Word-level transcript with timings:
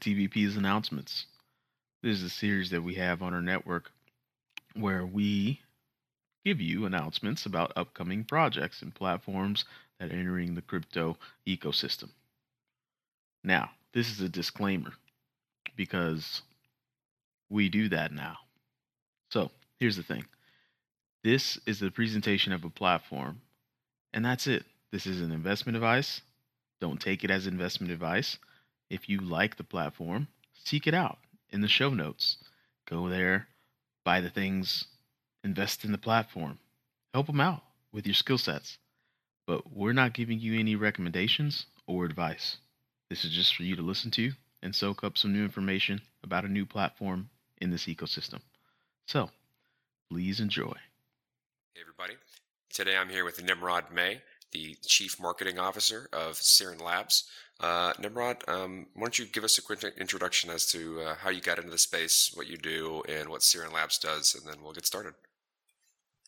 TBP's 0.00 0.56
announcements. 0.56 1.26
This 2.02 2.16
is 2.16 2.22
a 2.22 2.30
series 2.30 2.70
that 2.70 2.82
we 2.82 2.94
have 2.94 3.22
on 3.22 3.34
our 3.34 3.42
network 3.42 3.90
where 4.74 5.04
we 5.04 5.60
give 6.44 6.60
you 6.60 6.86
announcements 6.86 7.44
about 7.44 7.72
upcoming 7.76 8.24
projects 8.24 8.80
and 8.80 8.94
platforms 8.94 9.64
that 9.98 10.10
are 10.10 10.16
entering 10.16 10.54
the 10.54 10.62
crypto 10.62 11.16
ecosystem. 11.46 12.08
Now, 13.44 13.70
this 13.92 14.10
is 14.10 14.20
a 14.20 14.28
disclaimer 14.28 14.92
because 15.76 16.42
we 17.50 17.68
do 17.68 17.88
that 17.90 18.12
now. 18.12 18.36
So, 19.30 19.50
here's 19.78 19.96
the 19.96 20.02
thing 20.02 20.24
this 21.22 21.58
is 21.66 21.80
the 21.80 21.90
presentation 21.90 22.52
of 22.52 22.64
a 22.64 22.70
platform, 22.70 23.42
and 24.14 24.24
that's 24.24 24.46
it. 24.46 24.64
This 24.90 25.06
is 25.06 25.20
an 25.20 25.32
investment 25.32 25.76
advice. 25.76 26.22
Don't 26.80 27.00
take 27.00 27.24
it 27.24 27.30
as 27.30 27.46
investment 27.46 27.92
advice. 27.92 28.38
If 28.90 29.08
you 29.08 29.20
like 29.20 29.56
the 29.56 29.64
platform, 29.64 30.26
seek 30.52 30.88
it 30.88 30.94
out 30.94 31.18
in 31.50 31.60
the 31.60 31.68
show 31.68 31.90
notes. 31.90 32.36
Go 32.86 33.08
there, 33.08 33.46
buy 34.04 34.20
the 34.20 34.30
things, 34.30 34.86
invest 35.44 35.84
in 35.84 35.92
the 35.92 35.98
platform, 35.98 36.58
help 37.14 37.28
them 37.28 37.40
out 37.40 37.62
with 37.92 38.04
your 38.04 38.14
skill 38.14 38.38
sets. 38.38 38.78
But 39.46 39.72
we're 39.72 39.92
not 39.92 40.12
giving 40.12 40.40
you 40.40 40.58
any 40.58 40.74
recommendations 40.74 41.66
or 41.86 42.04
advice. 42.04 42.56
This 43.08 43.24
is 43.24 43.30
just 43.30 43.54
for 43.54 43.62
you 43.62 43.76
to 43.76 43.82
listen 43.82 44.10
to 44.12 44.32
and 44.62 44.74
soak 44.74 45.04
up 45.04 45.16
some 45.16 45.32
new 45.32 45.44
information 45.44 46.00
about 46.22 46.44
a 46.44 46.48
new 46.48 46.66
platform 46.66 47.30
in 47.58 47.70
this 47.70 47.86
ecosystem. 47.86 48.40
So, 49.06 49.30
please 50.10 50.40
enjoy. 50.40 50.74
Hey, 51.74 51.80
everybody. 51.80 52.14
Today 52.72 52.96
I'm 52.96 53.08
here 53.08 53.24
with 53.24 53.42
Nimrod 53.42 53.92
May, 53.92 54.20
the 54.52 54.76
Chief 54.86 55.20
Marketing 55.20 55.58
Officer 55.58 56.08
of 56.12 56.34
Sirin 56.34 56.80
Labs. 56.80 57.28
Uh, 57.60 57.92
Nimrod, 57.98 58.42
um, 58.48 58.86
why 58.94 59.02
don't 59.02 59.18
you 59.18 59.26
give 59.26 59.44
us 59.44 59.58
a 59.58 59.62
quick 59.62 59.84
introduction 59.98 60.48
as 60.48 60.64
to 60.72 61.02
uh, 61.02 61.14
how 61.16 61.28
you 61.28 61.42
got 61.42 61.58
into 61.58 61.70
the 61.70 61.78
space, 61.78 62.32
what 62.34 62.46
you 62.46 62.56
do, 62.56 63.02
and 63.06 63.28
what 63.28 63.42
Sirin 63.42 63.72
Labs 63.72 63.98
does, 63.98 64.34
and 64.34 64.50
then 64.50 64.62
we'll 64.62 64.72
get 64.72 64.86
started. 64.86 65.12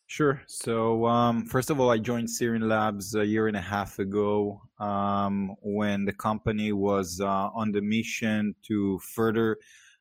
Sure. 0.06 0.42
So, 0.46 1.06
um, 1.06 1.46
first 1.46 1.70
of 1.70 1.80
all, 1.80 1.90
I 1.90 1.96
joined 1.96 2.28
Sirin 2.28 2.68
Labs 2.68 3.14
a 3.14 3.24
year 3.24 3.48
and 3.48 3.56
a 3.56 3.62
half 3.62 3.98
ago 3.98 4.60
um, 4.78 5.56
when 5.62 6.04
the 6.04 6.12
company 6.12 6.70
was 6.72 7.18
uh, 7.18 7.48
on 7.54 7.72
the 7.72 7.80
mission 7.80 8.54
to 8.68 8.98
further 8.98 9.56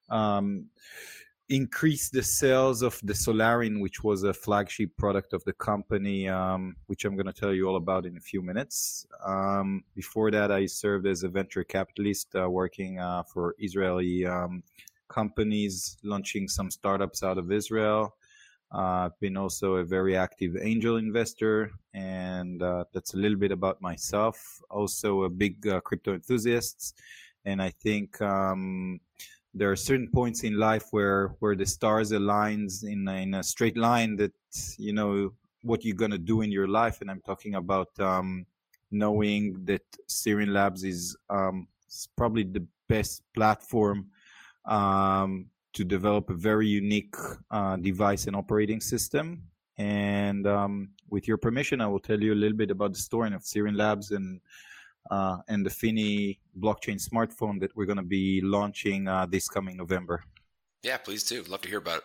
um, 0.09 0.65
increase 1.51 2.09
the 2.09 2.23
sales 2.23 2.81
of 2.81 2.97
the 3.03 3.13
Solarin, 3.13 3.81
which 3.81 4.03
was 4.03 4.23
a 4.23 4.33
flagship 4.33 4.95
product 4.97 5.33
of 5.33 5.43
the 5.43 5.51
company, 5.53 6.29
um, 6.29 6.77
which 6.87 7.03
I'm 7.03 7.15
going 7.15 7.25
to 7.25 7.33
tell 7.33 7.53
you 7.53 7.67
all 7.67 7.75
about 7.75 8.05
in 8.05 8.15
a 8.15 8.21
few 8.21 8.41
minutes. 8.41 9.05
Um, 9.25 9.83
before 9.93 10.31
that, 10.31 10.49
I 10.49 10.65
served 10.65 11.05
as 11.07 11.23
a 11.23 11.29
venture 11.29 11.65
capitalist 11.65 12.33
uh, 12.35 12.49
working 12.49 12.99
uh, 12.99 13.23
for 13.23 13.55
Israeli 13.59 14.25
um, 14.25 14.63
companies, 15.09 15.97
launching 16.03 16.47
some 16.47 16.71
startups 16.71 17.21
out 17.21 17.37
of 17.37 17.51
Israel. 17.51 18.15
Uh, 18.73 19.07
I've 19.07 19.19
been 19.19 19.35
also 19.35 19.75
a 19.75 19.83
very 19.83 20.15
active 20.15 20.55
angel 20.55 20.95
investor, 20.95 21.71
and 21.93 22.63
uh, 22.63 22.85
that's 22.93 23.13
a 23.13 23.17
little 23.17 23.37
bit 23.37 23.51
about 23.51 23.81
myself. 23.81 24.61
Also, 24.69 25.23
a 25.23 25.29
big 25.29 25.67
uh, 25.67 25.81
crypto 25.81 26.13
enthusiast, 26.13 26.97
and 27.43 27.61
I 27.61 27.71
think 27.71 28.21
um, 28.21 29.01
there 29.53 29.71
are 29.71 29.75
certain 29.75 30.07
points 30.07 30.43
in 30.43 30.57
life 30.57 30.85
where 30.91 31.35
where 31.39 31.55
the 31.55 31.65
stars 31.65 32.11
aligns 32.11 32.83
in 32.83 33.07
in 33.07 33.33
a 33.35 33.43
straight 33.43 33.77
line 33.77 34.15
that 34.15 34.33
you 34.77 34.93
know 34.93 35.31
what 35.63 35.83
you're 35.83 35.95
gonna 35.95 36.17
do 36.17 36.41
in 36.41 36.51
your 36.51 36.67
life, 36.67 37.01
and 37.01 37.11
I'm 37.11 37.21
talking 37.21 37.55
about 37.55 37.89
um, 37.99 38.45
knowing 38.91 39.63
that 39.65 39.83
Sirin 40.07 40.49
Labs 40.49 40.83
is 40.83 41.15
um, 41.29 41.67
probably 42.15 42.43
the 42.43 42.65
best 42.87 43.23
platform 43.33 44.07
um, 44.65 45.45
to 45.73 45.83
develop 45.83 46.29
a 46.29 46.33
very 46.33 46.67
unique 46.67 47.15
uh, 47.49 47.77
device 47.77 48.27
and 48.27 48.35
operating 48.35 48.81
system. 48.81 49.43
And 49.77 50.45
um, 50.45 50.89
with 51.09 51.27
your 51.27 51.37
permission, 51.37 51.81
I 51.81 51.87
will 51.87 51.99
tell 51.99 52.21
you 52.21 52.33
a 52.33 52.41
little 52.43 52.57
bit 52.57 52.71
about 52.71 52.93
the 52.93 52.99
story 52.99 53.33
of 53.33 53.41
Sirin 53.41 53.77
Labs 53.77 54.11
and 54.11 54.41
uh, 55.09 55.37
and 55.47 55.65
the 55.65 55.69
Finney 55.69 56.39
blockchain 56.59 57.01
smartphone 57.01 57.59
that 57.59 57.75
we're 57.75 57.85
going 57.85 57.97
to 57.97 58.03
be 58.03 58.41
launching 58.43 59.07
uh, 59.07 59.25
this 59.25 59.47
coming 59.47 59.77
November. 59.77 60.23
Yeah, 60.83 60.97
please 60.97 61.23
do. 61.23 61.43
Love 61.43 61.61
to 61.61 61.69
hear 61.69 61.79
about 61.79 61.99
it. 61.99 62.03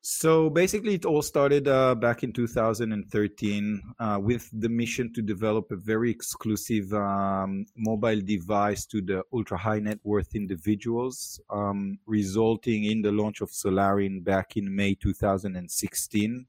So 0.00 0.48
basically, 0.48 0.94
it 0.94 1.04
all 1.04 1.22
started 1.22 1.66
uh, 1.66 1.94
back 1.94 2.22
in 2.22 2.32
2013 2.32 3.82
uh, 3.98 4.18
with 4.22 4.48
the 4.52 4.68
mission 4.68 5.12
to 5.12 5.22
develop 5.22 5.70
a 5.70 5.76
very 5.76 6.10
exclusive 6.10 6.92
um, 6.94 7.66
mobile 7.76 8.20
device 8.20 8.86
to 8.86 9.02
the 9.02 9.22
ultra 9.32 9.58
high 9.58 9.80
net 9.80 9.98
worth 10.04 10.34
individuals, 10.34 11.40
um, 11.50 11.98
resulting 12.06 12.84
in 12.84 13.02
the 13.02 13.12
launch 13.12 13.40
of 13.40 13.50
Solarin 13.50 14.22
back 14.24 14.56
in 14.56 14.74
May 14.74 14.94
2016. 14.94 16.46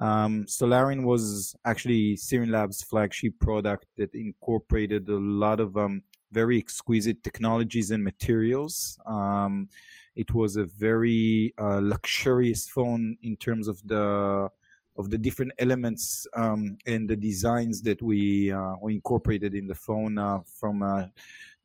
Um, 0.00 0.46
Solarin 0.46 1.04
was 1.04 1.54
actually 1.66 2.16
Sirin 2.16 2.50
Labs' 2.50 2.82
flagship 2.82 3.38
product 3.38 3.86
that 3.98 4.14
incorporated 4.14 5.08
a 5.08 5.18
lot 5.18 5.60
of 5.60 5.76
um, 5.76 6.02
very 6.32 6.58
exquisite 6.58 7.22
technologies 7.22 7.90
and 7.90 8.02
materials. 8.02 8.98
Um, 9.04 9.68
it 10.16 10.32
was 10.34 10.56
a 10.56 10.64
very 10.64 11.52
uh, 11.58 11.80
luxurious 11.82 12.66
phone 12.66 13.16
in 13.22 13.36
terms 13.36 13.68
of 13.68 13.86
the 13.86 14.48
of 14.96 15.08
the 15.08 15.16
different 15.16 15.52
elements 15.58 16.26
um, 16.34 16.76
and 16.86 17.08
the 17.08 17.16
designs 17.16 17.80
that 17.80 18.02
we, 18.02 18.52
uh, 18.52 18.74
we 18.82 18.94
incorporated 18.94 19.54
in 19.54 19.66
the 19.66 19.74
phone, 19.74 20.18
uh, 20.18 20.40
from 20.44 20.82
a 20.82 21.10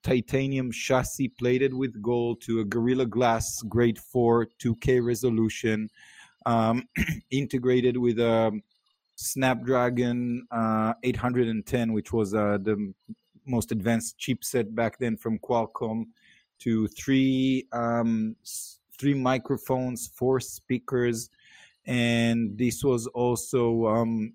titanium 0.04 0.72
chassis 0.72 1.28
plated 1.28 1.74
with 1.74 2.02
gold 2.02 2.40
to 2.40 2.62
a 2.62 2.64
Gorilla 2.64 3.06
Glass 3.06 3.62
Grade 3.64 4.00
4 4.00 4.48
2K 4.64 5.06
resolution 5.06 5.90
um, 6.46 6.88
integrated 7.32 7.98
with 7.98 8.20
a 8.20 8.60
Snapdragon 9.16 10.46
uh, 10.52 10.94
810, 11.04 11.94
which 11.94 12.12
was 12.12 12.34
uh, 12.34 12.58
the 12.62 12.94
most 13.46 13.72
advanced 13.72 14.18
chipset 14.20 14.74
back 14.74 14.98
then 15.00 15.16
from 15.18 15.40
Qualcomm, 15.40 16.06
to 16.60 16.88
three 16.88 17.68
um, 17.74 18.36
three 18.98 19.14
microphones, 19.14 20.08
four 20.16 20.40
speakers, 20.40 21.30
and 21.86 22.58
this 22.58 22.84
was 22.84 23.08
also 23.08 23.88
um, 23.88 24.34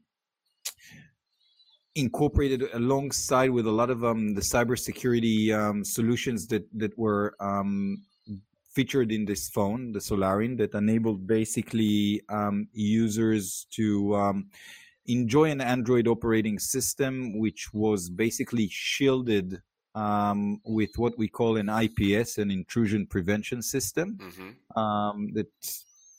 incorporated 1.95 2.63
alongside 2.75 3.51
with 3.51 3.67
a 3.67 3.71
lot 3.71 3.91
of 3.91 4.05
um, 4.05 4.35
the 4.35 4.41
cybersecurity 4.41 5.53
um, 5.53 5.85
solutions 5.85 6.47
that 6.49 6.65
that 6.79 6.97
were 6.99 7.35
um, 7.41 8.03
featured 8.71 9.13
in 9.13 9.25
this 9.25 9.49
phone, 9.49 9.93
the 9.93 9.99
Solarin, 9.99 10.57
that 10.59 10.75
enabled 10.75 11.27
basically 11.27 12.23
um, 12.29 12.69
users 12.73 13.67
to 13.73 14.15
um, 14.17 14.49
enjoy 15.07 15.51
an 15.51 15.61
Android 15.61 16.07
operating 16.07 16.59
system, 16.59 17.39
which 17.39 17.73
was 17.73 18.09
basically 18.09 18.69
shielded 18.71 19.61
um, 19.95 20.61
with 20.65 20.91
what 20.97 21.19
we 21.19 21.29
call 21.29 21.57
an 21.57 21.69
IPS, 21.69 22.39
an 22.39 22.51
intrusion 22.51 23.07
prevention 23.07 23.61
system, 23.61 24.19
mm-hmm. 24.19 25.35
that 25.35 25.49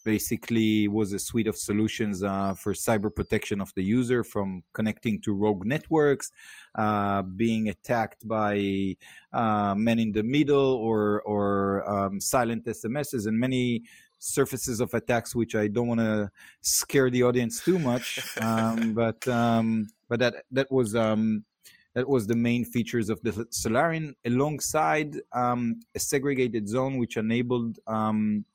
basically 0.04 0.88
was 0.88 1.14
a 1.14 1.20
suite 1.20 1.48
of 1.48 1.56
solutions 1.56 2.24
uh, 2.24 2.54
for 2.54 2.74
cyber 2.74 3.14
protection 3.14 3.62
of 3.62 3.72
the 3.76 3.84
user 3.84 4.24
from 4.24 4.64
connecting 4.74 5.22
to 5.22 5.34
rogue 5.34 5.66
networks, 5.66 6.32
uh, 6.76 7.22
being 7.22 7.70
attacked 7.70 8.28
by 8.28 8.96
uh, 9.34 9.74
men 9.76 10.00
in 10.00 10.12
the 10.12 10.24
middle 10.24 10.74
or 10.76 11.22
or 11.22 11.90
um, 11.90 12.20
silent 12.20 12.66
SMSs 12.66 13.28
and 13.28 13.40
many 13.40 13.84
surfaces 14.20 14.80
of 14.80 14.94
attacks, 14.94 15.36
which 15.36 15.56
I 15.56 15.68
don't 15.68 15.88
want 15.88 16.00
to 16.00 16.32
scare 16.62 17.10
the 17.10 17.24
audience 17.24 17.64
too 17.64 17.80
much. 17.80 18.20
Um, 18.42 18.94
but 18.94 19.28
um, 19.28 19.88
but 20.10 20.20
that 20.20 20.44
that 20.52 20.72
was 20.72 20.96
um, 20.96 21.46
that 21.94 22.08
was 22.08 22.26
the 22.26 22.36
main 22.36 22.64
features 22.66 23.10
of 23.10 23.22
the 23.22 23.32
Solarin, 23.52 24.14
alongside 24.26 25.16
um, 25.34 25.80
a 25.96 26.00
segregated 26.00 26.68
zone 26.68 26.98
which 26.98 27.18
enabled 27.18 27.80
um, 27.88 28.46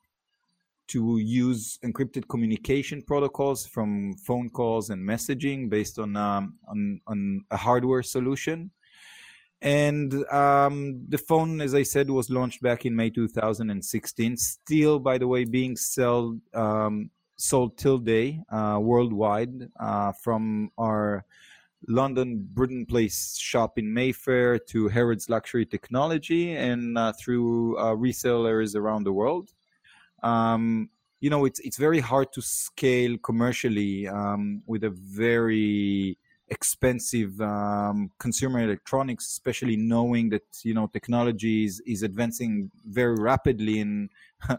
to 0.87 1.17
use 1.17 1.77
encrypted 1.83 2.27
communication 2.27 3.01
protocols 3.01 3.65
from 3.65 4.15
phone 4.17 4.49
calls 4.49 4.89
and 4.89 5.07
messaging 5.07 5.69
based 5.69 5.99
on 5.99 6.15
um, 6.15 6.55
on, 6.67 7.01
on 7.07 7.45
a 7.51 7.57
hardware 7.57 8.03
solution. 8.03 8.71
And 9.61 10.13
um, 10.31 11.03
the 11.09 11.17
phone, 11.17 11.61
as 11.61 11.73
I 11.73 11.83
said, 11.83 12.09
was 12.09 12.29
launched 12.29 12.61
back 12.61 12.85
in 12.85 12.95
May 12.95 13.09
2016. 13.09 14.37
Still, 14.37 14.99
by 14.99 15.17
the 15.17 15.27
way, 15.27 15.45
being 15.45 15.75
sold 15.75 16.39
um, 16.53 17.09
sold 17.37 17.77
till 17.77 17.97
day 17.97 18.41
uh, 18.51 18.77
worldwide 18.81 19.69
uh, 19.79 20.11
from 20.11 20.71
our 20.77 21.25
London 21.87 22.47
Bruton 22.53 22.85
Place 22.85 23.37
shop 23.37 23.77
in 23.77 23.93
Mayfair 23.93 24.57
to 24.59 24.87
Harrods 24.87 25.29
Luxury 25.29 25.65
Technology 25.65 26.55
and 26.55 26.97
uh, 26.97 27.13
through 27.13 27.77
uh, 27.77 27.95
resellers 27.95 28.75
around 28.75 29.03
the 29.03 29.13
world. 29.13 29.51
Um, 30.23 30.89
you 31.19 31.29
know, 31.29 31.45
it's 31.45 31.59
it's 31.59 31.77
very 31.77 31.99
hard 31.99 32.31
to 32.33 32.41
scale 32.41 33.17
commercially 33.17 34.07
um, 34.07 34.61
with 34.65 34.83
a 34.83 34.89
very 34.89 36.17
expensive 36.49 37.39
um, 37.41 38.11
consumer 38.19 38.59
electronics, 38.59 39.27
especially 39.27 39.75
knowing 39.75 40.29
that 40.29 40.43
you 40.63 40.73
know 40.73 40.87
technology 40.87 41.65
is, 41.65 41.81
is 41.81 42.03
advancing 42.03 42.71
very 42.85 43.15
rapidly 43.15 43.79
and 43.79 44.09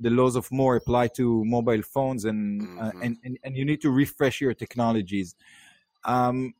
the 0.00 0.10
laws 0.10 0.36
of 0.36 0.50
Moore 0.50 0.76
apply 0.76 1.08
to 1.08 1.44
mobile 1.44 1.82
phones 1.82 2.24
and, 2.24 2.62
uh, 2.62 2.64
mm-hmm. 2.64 2.98
uh, 2.98 3.04
and, 3.04 3.16
and 3.24 3.38
and 3.44 3.56
you 3.56 3.64
need 3.64 3.80
to 3.82 3.90
refresh 3.90 4.40
your 4.40 4.54
technologies. 4.54 5.34
Um, 6.04 6.54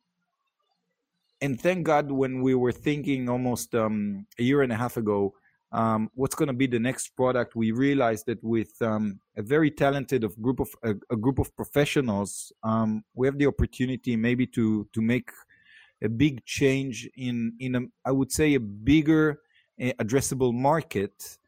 and 1.40 1.60
thank 1.60 1.84
God, 1.84 2.10
when 2.10 2.42
we 2.42 2.54
were 2.54 2.72
thinking 2.72 3.28
almost 3.28 3.74
um, 3.74 4.26
a 4.38 4.42
year 4.42 4.62
and 4.62 4.72
a 4.72 4.76
half 4.76 4.96
ago, 4.96 5.34
um, 5.72 6.10
what's 6.14 6.34
going 6.34 6.48
to 6.48 6.54
be 6.54 6.66
the 6.66 6.78
next 6.78 7.08
product, 7.10 7.54
we 7.54 7.72
realized 7.72 8.26
that 8.26 8.42
with 8.42 8.70
um, 8.80 9.20
a 9.36 9.42
very 9.42 9.70
talented 9.70 10.24
of 10.24 10.40
group 10.40 10.60
of 10.60 10.68
a, 10.82 10.94
a 11.10 11.16
group 11.16 11.38
of 11.38 11.54
professionals, 11.56 12.52
um, 12.62 13.04
we 13.14 13.26
have 13.26 13.38
the 13.38 13.46
opportunity 13.46 14.16
maybe 14.16 14.46
to 14.46 14.88
to 14.92 15.02
make 15.02 15.30
a 16.02 16.08
big 16.08 16.44
change 16.44 17.08
in 17.16 17.52
in 17.60 17.74
a, 17.74 17.80
I 18.04 18.12
would 18.12 18.32
say 18.32 18.54
a 18.54 18.60
bigger 18.60 19.40
uh, 19.80 19.92
addressable 20.00 20.54
market, 20.54 21.38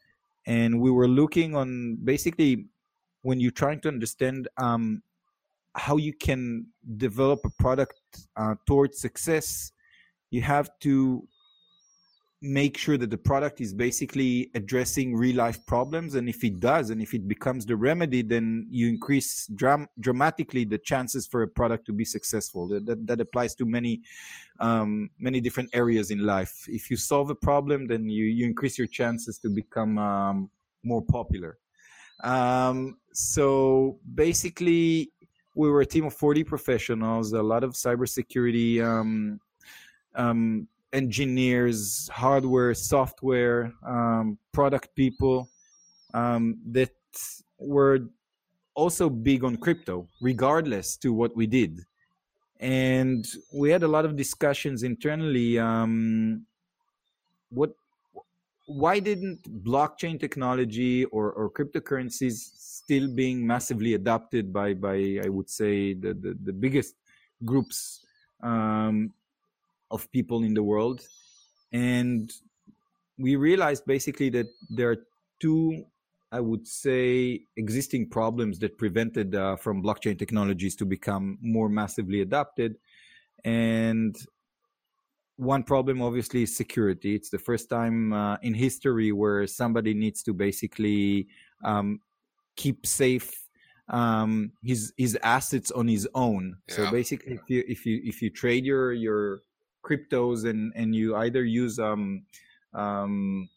and 0.46 0.81
we 0.81 0.90
were 0.90 1.08
looking 1.08 1.56
on 1.56 1.99
basically 2.05 2.66
when 3.23 3.40
you're 3.40 3.50
trying 3.50 3.81
to 3.81 3.88
understand 3.88 4.49
um, 4.56 5.02
how 5.76 5.96
you 5.96 6.12
can 6.12 6.66
develop 6.96 7.40
a 7.44 7.50
product 7.62 8.00
uh, 8.37 8.55
towards 8.66 9.00
success 9.00 9.73
you 10.31 10.43
have 10.43 10.70
to 10.81 11.26
make 12.42 12.78
sure 12.78 12.96
that 12.96 13.10
the 13.10 13.19
product 13.19 13.60
is 13.60 13.75
basically 13.75 14.50
addressing 14.54 15.14
real 15.14 15.37
life 15.37 15.64
problems 15.66 16.14
and 16.14 16.26
if 16.26 16.42
it 16.42 16.58
does 16.58 16.88
and 16.88 17.02
if 17.02 17.12
it 17.12 17.28
becomes 17.28 17.66
the 17.66 17.76
remedy 17.76 18.22
then 18.22 18.66
you 18.70 18.88
increase 18.88 19.46
dram- 19.54 19.88
dramatically 20.00 20.64
the 20.64 20.78
chances 20.78 21.26
for 21.26 21.42
a 21.42 21.48
product 21.48 21.84
to 21.84 21.92
be 21.92 22.04
successful. 22.04 22.66
That, 22.66 22.87
that, 22.87 23.06
that 23.06 23.20
applies 23.20 23.54
to 23.56 23.66
many 23.66 24.00
um, 24.58 25.10
many 25.19 25.40
different 25.40 25.69
areas 25.75 26.10
in 26.10 26.25
life. 26.25 26.64
If 26.66 26.90
you 26.90 26.96
solve 26.96 27.28
a 27.28 27.34
problem 27.34 27.87
then 27.87 28.08
you, 28.08 28.25
you 28.25 28.46
increase 28.46 28.78
your 28.78 28.87
chances 28.87 29.38
to 29.40 29.50
become 29.50 29.98
um, 29.98 30.50
more 30.82 31.02
popular. 31.02 31.58
Um, 32.25 32.96
so 33.12 33.98
basically 34.14 35.12
we 35.54 35.69
were 35.69 35.82
a 35.82 35.87
team 35.87 36.06
of 36.06 36.14
40 36.14 36.44
professionals 36.44 37.34
a 37.34 37.42
lot 37.42 37.64
of 37.64 37.72
cybersecurity 37.72 38.82
um, 38.82 39.40
um, 40.14 40.69
engineers, 40.92 42.08
hardware, 42.12 42.75
software, 42.75 43.72
um, 43.87 44.38
product 44.52 44.94
people 44.96 45.48
um, 46.14 46.58
that 46.66 46.90
were 47.58 48.00
also 48.75 49.08
big 49.08 49.44
on 49.44 49.56
crypto, 49.56 50.08
regardless 50.20 50.96
to 50.96 51.12
what 51.12 51.37
we 51.37 51.46
did. 51.46 51.81
And 52.60 53.26
we 53.52 53.70
had 53.70 53.82
a 53.82 53.88
lot 53.88 54.04
of 54.04 54.16
discussions 54.16 54.82
internally. 54.82 55.58
Um, 55.58 56.46
what, 57.50 57.70
why 58.66 59.00
didn't 59.00 59.64
blockchain 59.64 60.20
technology 60.20 61.04
or, 61.06 61.32
or 61.32 61.50
cryptocurrencies 61.50 62.37
still 62.56 63.08
being 63.08 63.46
massively 63.46 63.94
adopted 63.94 64.52
by, 64.52 64.75
by 64.75 65.20
I 65.25 65.28
would 65.28 65.48
say, 65.48 65.94
the, 65.94 66.14
the, 66.14 66.37
the 66.44 66.52
biggest 66.52 66.94
groups 67.44 68.04
um, 68.42 69.12
of 69.90 70.10
people 70.12 70.42
in 70.42 70.54
the 70.54 70.62
world. 70.62 71.00
And 71.72 72.32
we 73.19 73.37
realized 73.37 73.84
basically 73.87 74.31
that 74.31 74.46
there 74.69 74.90
are 74.90 74.96
two 75.40 75.84
i 76.32 76.38
would 76.38 76.66
say 76.66 77.40
existing 77.56 78.08
problems 78.08 78.58
that 78.60 78.78
prevented 78.78 79.34
uh, 79.34 79.56
from 79.56 79.82
blockchain 79.82 80.16
technologies 80.16 80.76
to 80.76 80.84
become 80.84 81.38
more 81.40 81.69
massively 81.69 82.20
adopted. 82.20 82.76
And 83.44 84.16
one 85.37 85.62
problem 85.62 86.02
obviously 86.02 86.42
is 86.42 86.54
security. 86.54 87.14
It's 87.14 87.31
the 87.31 87.38
first 87.38 87.69
time 87.70 88.12
uh, 88.12 88.37
in 88.42 88.54
history 88.54 89.10
where 89.10 89.46
somebody 89.46 89.94
needs 89.94 90.22
to 90.25 90.34
basically 90.34 91.26
um, 91.64 92.00
keep 92.56 92.87
safe 92.87 93.32
um, 93.88 94.52
his 94.62 94.92
his 94.96 95.19
assets 95.22 95.70
on 95.70 95.88
his 95.88 96.08
own. 96.14 96.56
Yeah. 96.69 96.75
so 96.76 96.90
basically 96.90 97.34
if 97.34 97.48
you 97.48 97.64
if 97.66 97.87
you 97.87 98.00
if 98.04 98.22
you 98.22 98.31
trade 98.31 98.64
your 98.64 98.92
your 98.92 99.40
cryptos 99.82 100.48
and 100.48 100.72
and 100.74 100.94
you 100.94 101.16
either 101.16 101.44
use 101.44 101.78
um, 101.78 102.22
um, 102.74 103.48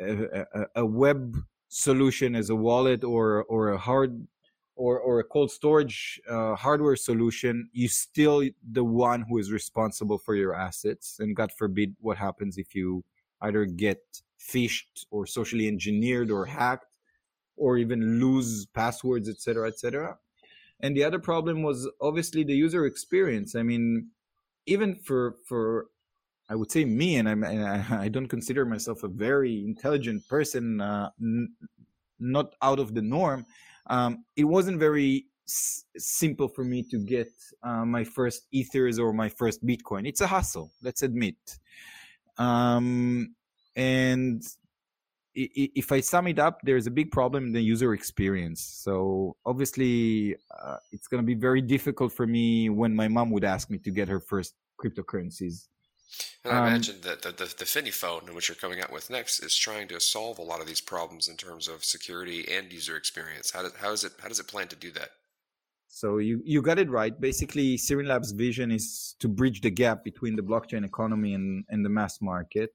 a, 0.00 0.66
a, 0.76 0.86
web 0.86 1.36
solution 1.68 2.34
as 2.34 2.50
a 2.50 2.56
wallet 2.56 3.04
or 3.04 3.44
or 3.44 3.70
a 3.70 3.78
hard 3.78 4.26
or 4.76 4.98
or 4.98 5.20
a 5.20 5.24
cold 5.24 5.50
storage 5.50 6.20
uh, 6.28 6.54
hardware 6.54 6.96
solution, 6.96 7.68
you 7.72 7.88
still 7.88 8.42
the 8.70 8.84
one 8.84 9.24
who 9.28 9.38
is 9.38 9.52
responsible 9.52 10.18
for 10.18 10.34
your 10.34 10.54
assets. 10.54 11.18
And 11.20 11.36
God 11.36 11.50
forbid, 11.52 11.94
what 12.00 12.16
happens 12.16 12.58
if 12.58 12.74
you 12.74 13.04
either 13.42 13.64
get 13.64 14.00
phished 14.40 15.06
or 15.10 15.26
socially 15.26 15.68
engineered 15.68 16.30
or 16.30 16.46
hacked, 16.46 16.96
or 17.56 17.76
even 17.76 18.20
lose 18.20 18.66
passwords, 18.66 19.28
etc., 19.28 19.68
etc. 19.68 20.18
And 20.80 20.96
the 20.96 21.04
other 21.04 21.18
problem 21.18 21.62
was 21.62 21.88
obviously 22.00 22.42
the 22.42 22.54
user 22.54 22.86
experience. 22.86 23.54
I 23.54 23.62
mean, 23.62 24.08
even 24.66 24.96
for 24.96 25.36
for 25.46 25.88
I 26.48 26.54
would 26.54 26.70
say 26.70 26.84
me, 26.84 27.16
and, 27.16 27.28
I'm, 27.28 27.44
and 27.44 27.64
I, 27.66 27.84
I 28.04 28.08
don't 28.08 28.28
consider 28.28 28.64
myself 28.66 29.02
a 29.04 29.08
very 29.08 29.64
intelligent 29.64 30.28
person, 30.28 30.80
uh, 30.80 31.10
n- 31.20 31.52
not 32.20 32.54
out 32.60 32.78
of 32.78 32.94
the 32.94 33.02
norm. 33.02 33.46
Um, 33.86 34.24
it 34.36 34.44
wasn't 34.44 34.78
very 34.78 35.26
s- 35.48 35.84
simple 35.96 36.48
for 36.48 36.62
me 36.64 36.82
to 36.90 36.98
get 36.98 37.32
uh, 37.62 37.84
my 37.86 38.04
first 38.04 38.48
ethers 38.52 38.98
or 38.98 39.14
my 39.14 39.30
first 39.30 39.64
Bitcoin. 39.64 40.06
It's 40.06 40.20
a 40.20 40.26
hustle, 40.26 40.72
let's 40.82 41.02
admit. 41.02 41.36
Um, 42.36 43.34
and 43.74 44.42
if 45.34 45.92
I 45.92 46.00
sum 46.00 46.26
it 46.26 46.38
up, 46.38 46.60
there's 46.62 46.86
a 46.86 46.90
big 46.90 47.10
problem 47.10 47.46
in 47.46 47.52
the 47.52 47.60
user 47.60 47.94
experience. 47.94 48.60
So 48.62 49.36
obviously, 49.46 50.36
uh, 50.62 50.76
it's 50.90 51.08
going 51.08 51.22
to 51.22 51.26
be 51.26 51.34
very 51.34 51.62
difficult 51.62 52.12
for 52.12 52.26
me 52.26 52.68
when 52.68 52.94
my 52.94 53.08
mom 53.08 53.30
would 53.30 53.44
ask 53.44 53.70
me 53.70 53.78
to 53.78 53.90
get 53.90 54.08
her 54.08 54.20
first 54.20 54.54
cryptocurrencies. 54.82 55.68
And 56.44 56.52
I 56.52 56.58
um, 56.58 56.66
imagine 56.68 56.96
that 57.02 57.22
the, 57.22 57.30
the, 57.30 57.54
the 57.58 57.64
Finney 57.64 57.90
phone, 57.90 58.34
which 58.34 58.48
you're 58.48 58.56
coming 58.56 58.80
out 58.80 58.92
with 58.92 59.08
next, 59.08 59.40
is 59.40 59.56
trying 59.56 59.88
to 59.88 60.00
solve 60.00 60.38
a 60.38 60.42
lot 60.42 60.60
of 60.60 60.66
these 60.66 60.80
problems 60.80 61.28
in 61.28 61.36
terms 61.36 61.68
of 61.68 61.84
security 61.84 62.46
and 62.52 62.72
user 62.72 62.96
experience. 62.96 63.52
How 63.52 63.62
does, 63.62 63.74
how 63.76 63.92
is 63.92 64.04
it 64.04 64.12
how 64.20 64.28
does 64.28 64.40
it 64.40 64.48
plan 64.48 64.68
to 64.68 64.76
do 64.76 64.90
that? 64.92 65.10
So 65.88 66.18
you, 66.18 66.40
you 66.44 66.62
got 66.62 66.78
it 66.78 66.88
right. 66.88 67.18
Basically, 67.20 67.76
Sirin 67.76 68.06
Labs' 68.06 68.32
vision 68.32 68.70
is 68.72 69.14
to 69.20 69.28
bridge 69.28 69.60
the 69.60 69.70
gap 69.70 70.04
between 70.04 70.36
the 70.36 70.42
blockchain 70.42 70.86
economy 70.86 71.34
and, 71.34 71.64
and 71.68 71.84
the 71.84 71.90
mass 71.90 72.20
market 72.22 72.72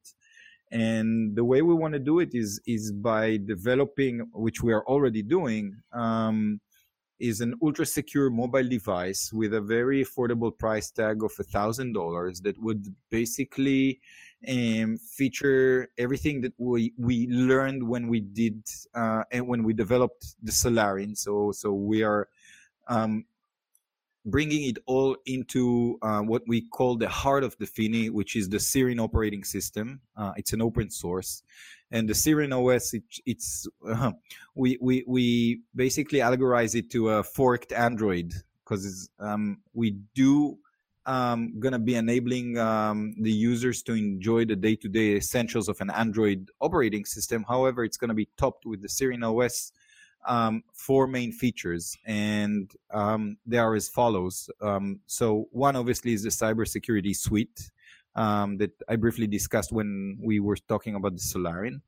and 0.71 1.35
the 1.35 1.43
way 1.43 1.61
we 1.61 1.73
want 1.73 1.93
to 1.93 1.99
do 1.99 2.19
it 2.19 2.33
is 2.33 2.59
is 2.67 2.91
by 2.91 3.37
developing 3.37 4.19
which 4.33 4.61
we 4.61 4.73
are 4.73 4.83
already 4.85 5.21
doing 5.21 5.75
um, 5.93 6.59
is 7.19 7.41
an 7.41 7.55
ultra 7.63 7.85
secure 7.85 8.29
mobile 8.29 8.67
device 8.67 9.31
with 9.33 9.53
a 9.53 9.61
very 9.61 10.03
affordable 10.03 10.55
price 10.55 10.91
tag 10.91 11.23
of 11.23 11.31
a 11.39 11.43
thousand 11.43 11.93
dollars 11.93 12.41
that 12.41 12.61
would 12.61 12.93
basically 13.09 13.99
um, 14.47 14.97
feature 14.97 15.89
everything 15.97 16.41
that 16.41 16.53
we 16.57 16.93
we 16.97 17.27
learned 17.27 17.81
when 17.81 18.07
we 18.07 18.19
did 18.19 18.61
uh, 18.93 19.23
and 19.31 19.47
when 19.47 19.63
we 19.63 19.73
developed 19.73 20.35
the 20.43 20.51
Solarin. 20.51 21.17
So 21.17 21.51
so 21.51 21.71
we 21.71 22.03
are 22.03 22.27
um, 22.87 23.25
bringing 24.27 24.63
it 24.65 24.77
all 24.85 25.15
into 25.25 25.97
uh, 26.01 26.19
what 26.19 26.43
we 26.47 26.61
call 26.61 26.97
the 26.97 27.09
heart 27.09 27.43
of 27.43 27.57
the 27.57 27.65
Finney, 27.65 28.09
which 28.09 28.35
is 28.35 28.49
the 28.49 28.57
Sirin 28.57 28.99
operating 28.99 29.43
system. 29.43 30.01
Uh, 30.15 30.33
it's 30.35 30.53
an 30.53 30.61
open 30.61 30.91
source. 30.91 31.41
and 31.89 32.07
the 32.09 32.13
Sirin 32.13 32.53
OS, 32.53 32.93
it, 32.93 33.03
it's 33.25 33.67
uh, 33.87 34.11
we 34.53 34.77
we 34.81 35.03
we 35.07 35.61
basically 35.73 36.19
algorize 36.19 36.75
it 36.75 36.91
to 36.91 37.09
a 37.09 37.23
forked 37.23 37.71
Android 37.71 38.33
because 38.63 39.09
um, 39.19 39.61
we 39.73 39.91
do 40.13 40.57
um, 41.05 41.53
to 41.71 41.79
be 41.79 41.95
enabling 41.95 42.57
um, 42.57 43.15
the 43.21 43.31
users 43.31 43.81
to 43.83 43.93
enjoy 43.93 44.43
the 44.43 44.57
day-to-day 44.57 45.15
essentials 45.15 45.69
of 45.69 45.79
an 45.79 45.89
Android 45.89 46.51
operating 46.59 47.05
system. 47.05 47.45
However, 47.47 47.85
it's 47.85 47.95
to 48.09 48.13
be 48.13 48.27
topped 48.37 48.65
with 48.65 48.81
the 48.81 48.89
Sirin 48.89 49.23
OS 49.23 49.71
um, 50.27 50.63
four 50.73 51.07
main 51.07 51.31
features, 51.31 51.97
and 52.05 52.71
um, 52.91 53.37
they 53.45 53.57
are 53.57 53.75
as 53.75 53.89
follows. 53.89 54.49
Um, 54.61 54.99
so, 55.07 55.47
one 55.51 55.75
obviously 55.75 56.13
is 56.13 56.23
the 56.23 56.29
cybersecurity 56.29 57.15
suite 57.15 57.71
um, 58.15 58.57
that 58.57 58.71
I 58.87 58.97
briefly 58.97 59.27
discussed 59.27 59.71
when 59.71 60.17
we 60.21 60.39
were 60.39 60.57
talking 60.67 60.95
about 60.95 61.13
the 61.13 61.21
Solarin. 61.21 61.81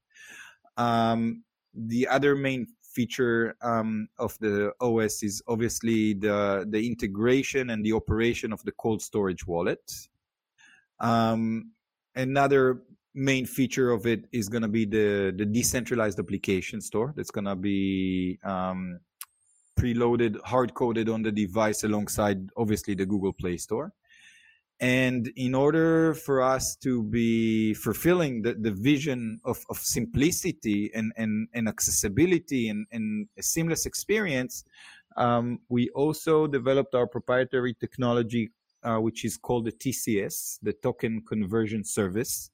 Um, 0.77 1.43
the 1.73 2.07
other 2.07 2.35
main 2.35 2.67
feature 2.81 3.55
um, 3.61 4.07
of 4.17 4.37
the 4.39 4.71
OS 4.81 5.21
is 5.21 5.43
obviously 5.47 6.13
the 6.13 6.65
the 6.69 6.87
integration 6.87 7.69
and 7.69 7.85
the 7.85 7.93
operation 7.93 8.51
of 8.51 8.63
the 8.63 8.71
cold 8.71 9.01
storage 9.01 9.45
wallet. 9.45 9.91
Another 12.15 12.81
main 13.13 13.45
feature 13.45 13.91
of 13.91 14.05
it 14.05 14.25
is 14.31 14.49
going 14.49 14.61
to 14.61 14.67
be 14.67 14.85
the 14.85 15.33
the 15.35 15.45
decentralized 15.45 16.19
application 16.19 16.79
store 16.81 17.13
that's 17.15 17.31
going 17.31 17.45
to 17.45 17.55
be 17.55 18.39
um, 18.43 18.99
preloaded, 19.79 20.39
hard 20.43 20.73
coded 20.73 21.09
on 21.09 21.21
the 21.21 21.31
device 21.31 21.83
alongside 21.83 22.49
obviously 22.57 22.95
the 22.95 23.05
Google 23.05 23.33
Play 23.33 23.57
Store. 23.57 23.93
And 24.81 25.29
in 25.35 25.55
order 25.55 26.13
for 26.13 26.41
us 26.41 26.75
to 26.77 27.03
be 27.03 27.73
fulfilling 27.73 28.41
the, 28.41 28.53
the 28.53 28.71
vision 28.71 29.39
of, 29.43 29.57
of 29.69 29.77
simplicity 29.77 30.89
and, 30.93 31.11
and, 31.17 31.49
and 31.53 31.67
accessibility 31.67 32.69
and, 32.69 32.87
and 32.91 33.27
a 33.37 33.43
seamless 33.43 33.85
experience, 33.85 34.63
um, 35.17 35.59
we 35.67 35.89
also 35.89 36.47
developed 36.47 36.95
our 36.95 37.07
proprietary 37.07 37.73
technology, 37.73 38.51
uh, 38.83 38.97
which 38.97 39.25
is 39.25 39.35
called 39.35 39.65
the 39.65 39.71
TCS, 39.73 40.59
the 40.61 40.71
Token 40.71 41.23
Conversion 41.27 41.83
Service. 41.83 42.49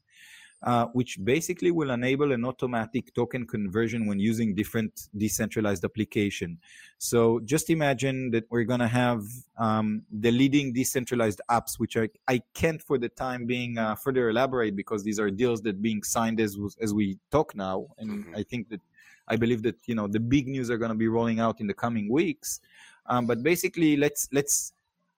Uh, 0.65 0.88
which 0.93 1.24
basically 1.24 1.69
will 1.69 1.91
enable 1.91 2.31
an 2.31 2.43
automatic 2.43 3.13
token 3.13 3.45
conversion 3.45 4.07
when 4.07 4.19
using 4.19 4.55
different 4.55 5.10
decentralized 5.15 5.86
application. 5.86 6.57
So 6.98 7.39
just 7.41 7.69
imagine 7.69 8.31
that 8.31 8.45
we're 8.50 8.63
going 8.63 8.79
to 8.79 8.88
have 8.88 9.22
um, 9.60 10.01
the 10.12 10.31
leading 10.31 10.74
decentralized 10.74 11.39
apps, 11.51 11.77
which 11.77 11.95
I, 11.98 12.10
I 12.27 12.41
can't 12.55 12.81
for 12.81 12.98
the 12.98 13.10
time 13.10 13.45
being 13.45 13.77
uh, 13.77 13.93
further 13.93 14.27
elaborate 14.31 14.75
because 14.75 15.03
these 15.03 15.19
are 15.19 15.29
deals 15.29 15.62
that 15.62 15.84
being 15.84 16.01
signed 16.01 16.39
as 16.39 16.57
as 16.81 16.95
we 16.95 17.19
talk 17.29 17.53
now, 17.55 17.86
and 18.00 18.10
mm-hmm. 18.10 18.36
I 18.36 18.41
think 18.41 18.69
that 18.69 18.81
I 19.27 19.36
believe 19.36 19.62
that 19.62 19.77
you 19.86 19.93
know 19.93 20.07
the 20.07 20.19
big 20.19 20.48
news 20.48 20.72
are 20.72 20.79
going 20.79 20.89
to 20.89 20.98
be 20.98 21.07
rolling 21.07 21.39
out 21.39 21.62
in 21.62 21.67
the 21.67 21.75
coming 21.75 22.10
weeks. 22.10 22.60
Um, 23.05 23.27
but 23.27 23.43
basically, 23.43 23.98
let's 23.98 24.29
let's 24.31 24.74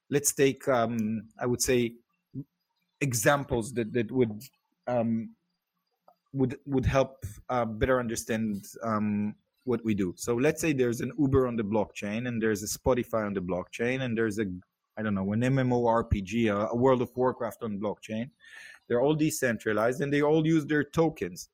let's 0.10 0.34
take 0.34 0.68
um, 0.68 1.30
I 1.40 1.46
would 1.46 1.62
say 1.62 1.94
examples 3.00 3.72
that 3.76 3.94
that 3.94 4.12
would 4.12 4.44
um, 4.88 5.30
would 6.34 6.58
would 6.66 6.86
help 6.86 7.26
uh, 7.50 7.66
better 7.66 8.00
understand 8.00 8.66
um, 8.84 9.36
what 9.64 9.84
we 9.84 9.94
do. 9.94 10.14
So 10.18 10.36
let's 10.36 10.62
say 10.62 10.74
there's 10.74 11.02
an 11.02 11.12
Uber 11.18 11.48
on 11.48 11.56
the 11.56 11.64
blockchain, 11.64 12.28
and 12.28 12.42
there's 12.42 12.64
a 12.64 12.80
Spotify 12.80 13.26
on 13.26 13.34
the 13.34 13.42
blockchain, 13.42 14.02
and 14.02 14.18
there's 14.18 14.40
a 14.40 14.46
I 14.98 15.04
don't 15.04 15.14
know 15.14 15.32
an 15.34 15.42
MMORPG, 15.42 16.48
a, 16.48 16.70
a 16.70 16.76
World 16.76 17.02
of 17.02 17.16
Warcraft 17.16 17.64
on 17.64 17.80
blockchain. 17.80 18.30
They're 18.88 19.02
all 19.02 19.14
decentralized, 19.14 20.02
and 20.02 20.12
they 20.12 20.22
all 20.22 20.46
use 20.46 20.66
their 20.66 20.84
tokens. 20.84 21.50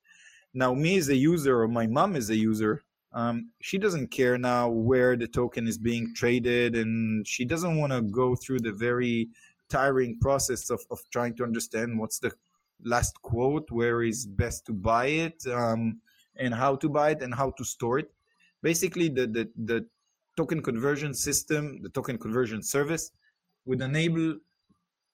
Now, 0.53 0.73
me 0.73 0.97
as 0.97 1.09
a 1.09 1.15
user, 1.15 1.61
or 1.61 1.67
my 1.67 1.87
mom 1.87 2.15
as 2.15 2.29
a 2.29 2.35
user, 2.35 2.83
um, 3.11 3.49
she 3.61 3.77
doesn't 3.77 4.11
care 4.11 4.37
now 4.37 4.69
where 4.69 5.15
the 5.15 5.27
token 5.27 5.67
is 5.67 5.77
being 5.77 6.13
traded, 6.15 6.75
and 6.75 7.27
she 7.27 7.43
doesn't 7.43 7.77
want 7.77 7.91
to 7.91 8.01
go 8.01 8.35
through 8.35 8.59
the 8.59 8.71
very 8.71 9.29
tiring 9.69 10.19
process 10.19 10.69
of, 10.69 10.81
of 10.91 10.99
trying 11.11 11.35
to 11.35 11.43
understand 11.43 11.97
what's 11.99 12.19
the 12.19 12.31
last 12.85 13.21
quote, 13.21 13.69
where 13.71 14.03
is 14.03 14.25
best 14.25 14.65
to 14.67 14.73
buy 14.73 15.07
it, 15.07 15.43
um, 15.47 15.99
and 16.37 16.53
how 16.53 16.75
to 16.75 16.89
buy 16.89 17.11
it, 17.11 17.21
and 17.21 17.33
how 17.33 17.51
to 17.51 17.63
store 17.63 17.99
it. 17.99 18.11
Basically, 18.61 19.09
the, 19.09 19.27
the, 19.27 19.49
the 19.65 19.85
token 20.37 20.61
conversion 20.61 21.13
system, 21.13 21.81
the 21.81 21.89
token 21.89 22.17
conversion 22.17 22.63
service, 22.63 23.11
would 23.65 23.81
enable 23.81 24.37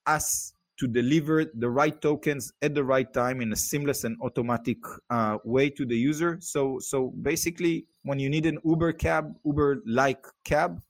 us 0.05 0.53
to 0.79 0.87
deliver 0.87 1.43
the 1.43 1.69
right 1.69 2.01
tokens 2.01 2.53
at 2.61 2.73
the 2.73 2.83
right 2.83 3.11
time 3.13 3.41
in 3.41 3.51
a 3.51 3.55
seamless 3.55 4.05
and 4.05 4.17
automatic 4.21 4.77
uh, 5.09 5.37
way 5.43 5.69
to 5.69 5.85
the 5.85 5.97
user. 5.97 6.37
So, 6.39 6.79
so 6.79 7.13
basically, 7.21 7.85
when 8.03 8.17
you 8.17 8.29
need 8.29 8.45
an 8.45 8.59
Uber 8.63 8.93
cab, 8.93 9.35
Uber-like 9.45 10.25
cab, 10.45 10.81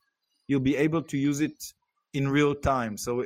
you'll 0.47 0.59
be 0.59 0.75
able 0.75 1.01
to 1.01 1.17
use 1.17 1.41
it 1.41 1.73
in 2.13 2.27
real 2.27 2.53
time. 2.53 2.97
So 2.97 3.25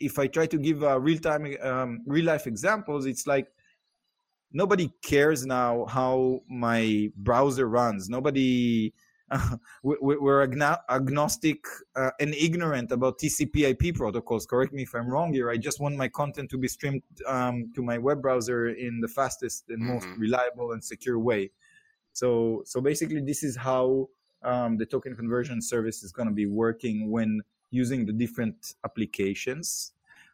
if 0.00 0.18
I 0.18 0.26
try 0.26 0.46
to 0.46 0.58
give 0.58 0.82
uh, 0.82 0.98
real 0.98 1.18
time, 1.18 1.46
um, 1.62 2.02
real 2.06 2.24
life 2.24 2.46
examples, 2.46 3.06
it's 3.06 3.26
like 3.26 3.46
nobody 4.52 4.90
cares 5.02 5.46
now 5.46 5.84
how 5.86 6.40
my 6.48 7.10
browser 7.16 7.68
runs. 7.68 8.08
Nobody, 8.08 8.92
uh, 9.30 9.56
we're 9.82 10.42
agnostic 10.42 11.64
uh, 11.94 12.10
and 12.18 12.34
ignorant 12.34 12.90
about 12.90 13.18
TCP/IP 13.18 13.94
protocols. 13.94 14.46
Correct 14.46 14.72
me 14.72 14.82
if 14.82 14.94
I'm 14.94 15.08
wrong 15.08 15.32
here. 15.32 15.50
I 15.50 15.56
just 15.56 15.80
want 15.80 15.96
my 15.96 16.08
content 16.08 16.50
to 16.50 16.58
be 16.58 16.66
streamed 16.66 17.02
um, 17.26 17.70
to 17.74 17.82
my 17.82 17.98
web 17.98 18.22
browser 18.22 18.70
in 18.70 19.00
the 19.00 19.08
fastest 19.08 19.64
and 19.68 19.80
most 19.80 20.06
mm-hmm. 20.06 20.20
reliable 20.20 20.72
and 20.72 20.82
secure 20.82 21.18
way. 21.18 21.50
So, 22.12 22.62
so 22.64 22.80
basically, 22.80 23.20
this 23.20 23.44
is 23.44 23.56
how 23.56 24.08
um, 24.42 24.78
the 24.78 24.86
token 24.86 25.14
conversion 25.14 25.62
service 25.62 26.02
is 26.02 26.10
going 26.10 26.26
to 26.28 26.34
be 26.34 26.46
working 26.46 27.10
when 27.10 27.42
using 27.70 28.06
the 28.06 28.12
different 28.12 28.74
applications. 28.84 29.92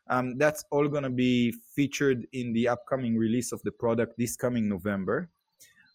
Um, 0.08 0.38
that's 0.38 0.64
all 0.70 0.86
going 0.88 1.02
to 1.02 1.10
be 1.10 1.52
featured 1.74 2.26
in 2.32 2.52
the 2.52 2.68
upcoming 2.68 3.16
release 3.16 3.52
of 3.52 3.60
the 3.62 3.72
product 3.72 4.16
this 4.16 4.36
coming 4.36 4.68
November. 4.68 5.28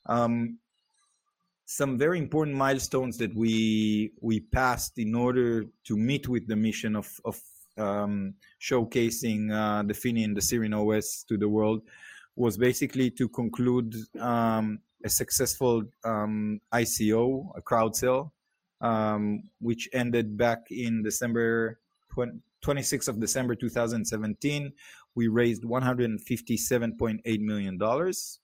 Um, 0.06 0.58
some 1.66 1.98
very 1.98 2.20
important 2.20 2.58
milestones 2.58 3.18
that 3.18 3.34
we 3.34 4.12
we 4.20 4.42
passed 4.42 4.98
in 4.98 5.16
order 5.16 5.66
to 5.86 5.96
meet 5.96 6.28
with 6.28 6.46
the 6.48 6.56
mission 6.56 6.98
of 6.98 7.08
of 7.24 7.40
um, 7.78 8.34
showcasing 8.60 9.52
uh, 9.52 9.82
the 9.84 9.94
Finney 9.94 10.26
and 10.26 10.36
the 10.36 10.42
Sirin 10.42 10.76
OS 10.76 11.24
to 11.30 11.38
the 11.38 11.48
world 11.48 11.82
was 12.36 12.58
basically 12.58 13.10
to 13.12 13.30
conclude 13.30 13.96
um, 14.20 14.80
a 15.04 15.10
successful 15.10 15.84
um, 16.04 16.60
ICO, 16.74 17.52
a 17.56 17.62
crowd 17.62 17.96
sale, 17.96 18.34
um, 18.82 19.44
which 19.60 19.90
ended 19.94 20.38
back 20.38 20.68
in 20.70 21.04
December 21.04 21.80
20, 22.14 22.40
26th 22.64 23.08
of 23.08 23.20
December 23.20 23.56
2017. 23.56 24.74
We 25.16 25.28
raised 25.28 25.64
157.8 25.64 27.40
million 27.42 27.78
dollars, 27.78 28.40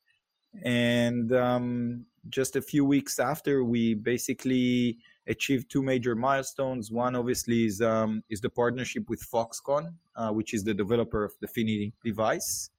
and 0.64 1.32
um, 1.34 2.06
just 2.30 2.56
a 2.56 2.62
few 2.62 2.84
weeks 2.84 3.20
after, 3.20 3.64
we 3.64 3.94
basically 3.94 4.98
achieved 5.28 5.70
two 5.70 5.82
major 5.82 6.16
milestones. 6.16 6.92
One, 6.92 7.16
obviously, 7.16 7.66
is 7.66 7.82
um, 7.82 8.24
is 8.30 8.42
the 8.42 8.50
partnership 8.50 9.10
with 9.10 9.22
Foxconn, 9.22 9.94
uh, 10.16 10.32
which 10.32 10.54
is 10.54 10.64
the 10.64 10.74
developer 10.74 11.24
of 11.24 11.34
the 11.42 11.48
Finney 11.48 11.94
device 12.04 12.70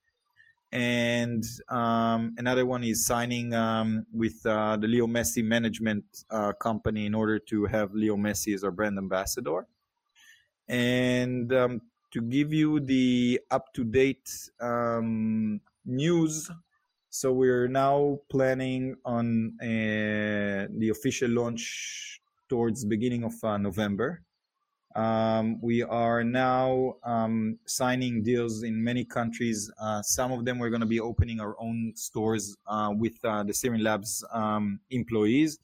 and 0.73 1.45
um, 1.69 2.35
another 2.37 2.67
one 2.67 2.85
is 2.85 3.07
signing 3.07 3.55
um, 3.55 4.05
with 4.13 4.45
uh, 4.45 4.77
the 4.77 4.87
Leo 4.87 5.07
Messi 5.07 5.43
management 5.43 6.05
uh, 6.31 6.53
company 6.53 7.07
in 7.07 7.15
order 7.15 7.39
to 7.39 7.65
have 7.67 7.95
Leo 7.95 8.17
Messi 8.17 8.55
as 8.55 8.65
our 8.65 8.71
brand 8.71 8.99
ambassador. 8.99 9.67
And 10.69 11.51
um, 11.55 11.81
to 12.11 12.21
give 12.21 12.53
you 12.53 12.81
the 12.81 13.41
up 13.51 13.73
to 13.75 13.85
date 13.85 14.31
um, 14.61 15.61
news, 15.87 16.51
so 17.09 17.33
we're 17.33 17.69
now 17.69 18.19
planning 18.29 18.97
on 19.05 19.57
uh, 19.63 20.69
the 20.77 20.91
official 20.91 21.31
launch 21.31 22.21
towards 22.49 22.85
beginning 22.85 23.25
of 23.25 23.33
uh, 23.43 23.57
November. 23.57 24.23
Um, 24.99 25.61
we 25.61 25.85
are 25.85 26.25
now 26.25 26.97
um, 27.05 27.59
signing 27.67 28.25
deals 28.25 28.65
in 28.65 28.83
many 28.83 29.05
countries. 29.05 29.71
Uh, 29.81 30.03
some 30.03 30.33
of 30.33 30.45
them 30.45 30.59
we're 30.59 30.71
going 30.71 30.81
to 30.81 30.87
be 30.87 30.99
opening 30.99 31.39
our 31.39 31.55
own 31.61 31.93
stores 31.95 32.57
uh, 32.67 32.91
with 32.93 33.17
uh, 33.25 33.45
the 33.45 33.53
Sirin 33.53 33.85
Labs 33.85 34.25
um, 34.33 34.81
employees. 34.91 35.61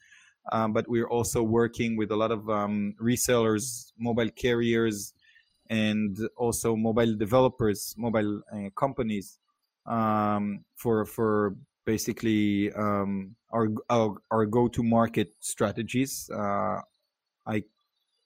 Um, 0.53 0.73
but 0.73 0.89
we're 0.89 1.09
also 1.09 1.43
working 1.43 1.97
with 1.97 2.13
a 2.13 2.17
lot 2.17 2.31
of 2.31 2.49
um, 2.49 2.95
resellers, 3.03 3.93
mobile 3.99 4.31
carriers, 4.31 5.13
and 5.69 6.17
also 6.37 6.77
mobile 6.77 7.17
developers, 7.17 7.93
mobile 7.99 8.41
uh, 8.53 8.71
companies 8.77 9.41
um, 9.85 10.65
for 10.77 11.05
for 11.07 11.57
basically 11.85 12.73
our, 12.73 13.69
our, 13.91 14.15
our 14.31 14.47
go-to 14.47 14.83
market 14.85 15.35
strategies. 15.41 16.31
Uh, 16.33 16.81
I 17.47 17.65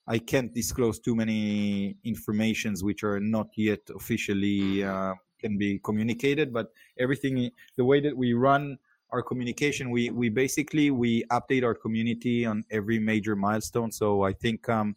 I 0.09 0.17
can't 0.17 0.53
disclose 0.53 0.99
too 0.99 1.15
many 1.15 1.95
informations 2.03 2.83
which 2.83 3.03
are 3.03 3.19
not 3.19 3.47
yet 3.55 3.79
officially 3.95 4.83
uh, 4.83 5.13
can 5.39 5.57
be 5.57 5.79
communicated. 5.79 6.51
But 6.51 6.73
everything, 6.97 7.51
the 7.77 7.85
way 7.85 8.01
that 8.01 8.17
we 8.17 8.33
run 8.33 8.79
our 9.11 9.21
communication. 9.21 9.89
We 9.89 10.09
we 10.09 10.29
basically 10.29 10.91
we 10.91 11.23
update 11.25 11.63
our 11.63 11.73
community 11.73 12.45
on 12.45 12.63
every 12.69 12.99
major 12.99 13.35
milestone. 13.35 13.91
So 13.91 14.23
I 14.23 14.33
think 14.33 14.69
um, 14.69 14.95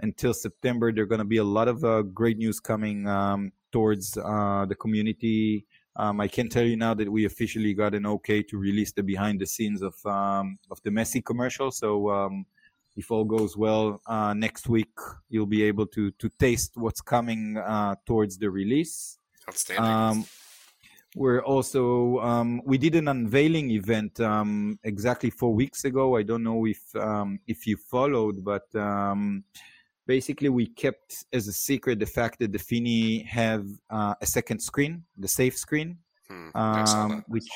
until 0.00 0.34
September, 0.34 0.92
there 0.92 1.04
are 1.04 1.06
going 1.06 1.20
to 1.20 1.24
be 1.24 1.38
a 1.38 1.44
lot 1.44 1.68
of 1.68 1.84
uh, 1.84 2.02
great 2.02 2.38
news 2.38 2.60
coming 2.60 3.06
um, 3.08 3.52
towards 3.70 4.16
uh, 4.16 4.66
the 4.68 4.74
community. 4.74 5.66
Um, 5.96 6.20
I 6.20 6.28
can 6.28 6.48
tell 6.48 6.64
you 6.64 6.76
now 6.76 6.94
that 6.94 7.10
we 7.10 7.26
officially 7.26 7.74
got 7.74 7.94
an 7.94 8.06
okay 8.06 8.42
to 8.44 8.56
release 8.56 8.92
the 8.92 9.02
behind 9.02 9.40
the 9.40 9.46
scenes 9.46 9.82
of 9.82 9.94
um, 10.06 10.58
of 10.70 10.82
the 10.82 10.90
Messi 10.90 11.24
commercial. 11.24 11.70
So 11.70 12.10
um, 12.10 12.46
if 12.96 13.10
all 13.10 13.24
goes 13.24 13.56
well, 13.56 14.00
uh, 14.06 14.34
next 14.34 14.68
week 14.68 14.96
you'll 15.28 15.46
be 15.46 15.62
able 15.62 15.86
to 15.88 16.10
to 16.12 16.28
taste 16.38 16.72
what's 16.76 17.00
coming 17.00 17.56
uh, 17.56 17.94
towards 18.06 18.38
the 18.38 18.50
release. 18.50 19.18
Outstanding. 19.48 19.84
Um, 19.84 20.26
we're 21.14 21.40
also 21.40 22.18
um, 22.20 22.62
we 22.64 22.78
did 22.78 22.94
an 22.94 23.08
unveiling 23.08 23.70
event 23.70 24.18
um, 24.20 24.78
exactly 24.82 25.30
four 25.30 25.54
weeks 25.54 25.84
ago. 25.84 26.16
I 26.16 26.22
don't 26.22 26.42
know 26.42 26.66
if 26.66 26.82
um, 26.96 27.38
if 27.46 27.66
you 27.66 27.76
followed, 27.76 28.42
but 28.42 28.74
um, 28.74 29.44
basically 30.06 30.48
we 30.48 30.66
kept 30.66 31.24
as 31.32 31.48
a 31.48 31.52
secret 31.52 31.98
the 31.98 32.06
fact 32.06 32.38
that 32.40 32.52
the 32.52 32.58
Finney 32.58 33.24
have 33.24 33.66
uh, 33.90 34.14
a 34.20 34.26
second 34.26 34.60
screen, 34.60 35.04
the 35.18 35.28
safe 35.28 35.56
screen, 35.56 35.98
Hmm, 36.32 36.48
um, 36.54 37.24
which 37.28 37.48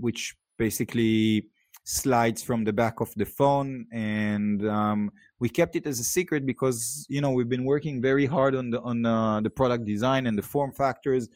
which 0.00 0.34
basically 0.58 1.46
slides 1.84 2.42
from 2.42 2.64
the 2.64 2.72
back 2.72 3.00
of 3.00 3.12
the 3.16 3.24
phone 3.24 3.86
and 3.92 4.68
um, 4.68 5.10
we 5.40 5.48
kept 5.48 5.74
it 5.74 5.84
as 5.86 5.98
a 5.98 6.04
secret 6.04 6.46
because 6.46 7.04
you 7.08 7.20
know 7.20 7.32
we've 7.32 7.48
been 7.48 7.64
working 7.64 8.00
very 8.00 8.26
hard 8.26 8.54
on 8.54 8.70
the 8.70 8.80
on 8.82 9.04
uh, 9.04 9.40
the 9.40 9.50
product 9.50 9.84
design 9.84 10.26
and 10.26 10.38
the 10.38 10.42
form 10.42 10.70
factors. 10.70 11.28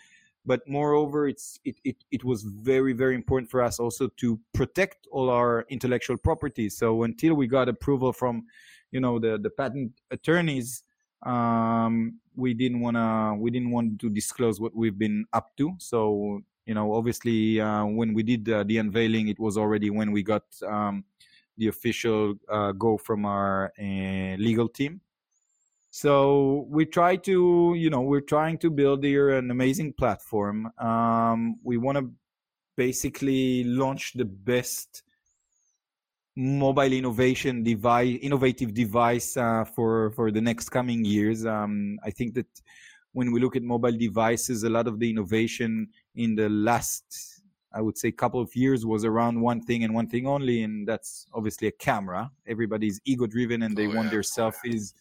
But 0.44 0.60
moreover 0.68 1.26
it's 1.26 1.58
it, 1.64 1.76
it 1.84 1.96
it 2.12 2.22
was 2.22 2.44
very 2.44 2.92
very 2.92 3.16
important 3.16 3.50
for 3.50 3.60
us 3.60 3.80
also 3.80 4.06
to 4.18 4.38
protect 4.54 5.08
all 5.10 5.28
our 5.28 5.66
intellectual 5.68 6.16
property. 6.16 6.68
So 6.68 7.02
until 7.02 7.34
we 7.34 7.48
got 7.48 7.68
approval 7.68 8.12
from 8.12 8.44
you 8.92 9.00
know 9.00 9.18
the 9.18 9.38
the 9.38 9.50
patent 9.50 9.90
attorneys 10.12 10.84
um 11.24 12.20
we 12.36 12.54
didn't 12.54 12.80
want 12.80 12.96
to 12.96 13.34
we 13.40 13.50
didn't 13.50 13.72
want 13.72 13.98
to 13.98 14.08
disclose 14.08 14.60
what 14.60 14.76
we've 14.76 14.98
been 14.98 15.24
up 15.32 15.50
to. 15.56 15.74
So 15.78 16.42
you 16.66 16.74
know 16.74 16.92
obviously 16.92 17.60
uh, 17.60 17.84
when 17.84 18.12
we 18.12 18.22
did 18.22 18.48
uh, 18.48 18.64
the 18.64 18.78
unveiling 18.78 19.28
it 19.28 19.38
was 19.38 19.56
already 19.56 19.88
when 19.90 20.12
we 20.12 20.22
got 20.22 20.44
um, 20.66 21.04
the 21.56 21.68
official 21.68 22.34
uh, 22.48 22.72
go 22.72 22.98
from 22.98 23.24
our 23.24 23.72
uh, 23.78 24.36
legal 24.36 24.68
team. 24.68 25.00
So 25.90 26.66
we 26.68 26.84
try 26.84 27.16
to 27.16 27.74
you 27.76 27.88
know 27.88 28.02
we're 28.02 28.20
trying 28.20 28.58
to 28.58 28.70
build 28.70 29.04
here 29.04 29.30
an 29.30 29.50
amazing 29.50 29.94
platform. 29.94 30.70
Um, 30.78 31.56
we 31.62 31.78
want 31.78 31.98
to 31.98 32.10
basically 32.76 33.64
launch 33.64 34.12
the 34.14 34.26
best 34.26 35.02
mobile 36.36 36.92
innovation 36.92 37.62
device 37.62 38.18
innovative 38.20 38.74
device 38.74 39.38
uh, 39.38 39.64
for 39.64 40.10
for 40.10 40.30
the 40.30 40.40
next 40.40 40.68
coming 40.68 41.04
years. 41.04 41.46
Um, 41.46 41.98
i 42.04 42.10
think 42.10 42.34
that 42.34 42.46
when 43.12 43.32
we 43.32 43.40
look 43.40 43.56
at 43.56 43.62
mobile 43.62 43.96
devices 43.96 44.62
a 44.62 44.68
lot 44.68 44.86
of 44.86 44.98
the 44.98 45.08
innovation 45.08 45.88
in 46.16 46.34
the 46.34 46.48
last 46.48 47.04
i 47.72 47.80
would 47.80 47.96
say 47.98 48.10
couple 48.10 48.40
of 48.40 48.50
years 48.56 48.84
was 48.86 49.04
around 49.04 49.40
one 49.40 49.60
thing 49.60 49.84
and 49.84 49.92
one 49.94 50.08
thing 50.08 50.26
only 50.26 50.62
and 50.62 50.86
that's 50.88 51.26
obviously 51.34 51.68
a 51.68 51.72
camera. 51.72 52.30
Everybody's 52.46 53.00
ego 53.04 53.26
driven 53.26 53.62
and 53.62 53.76
they 53.76 53.86
Oh, 53.86 53.94
want 53.96 54.10
their 54.10 54.22
selfies 54.36 54.94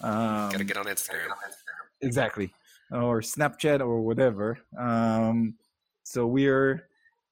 um, 0.00 0.50
Gotta 0.50 0.64
get 0.64 0.76
on 0.78 0.86
Instagram. 0.86 1.28
exactly. 2.00 2.48
Or 2.90 3.20
snapchat 3.20 3.80
or 3.80 4.00
whatever. 4.08 4.58
Um 4.78 5.54
so 6.04 6.26
we're 6.26 6.88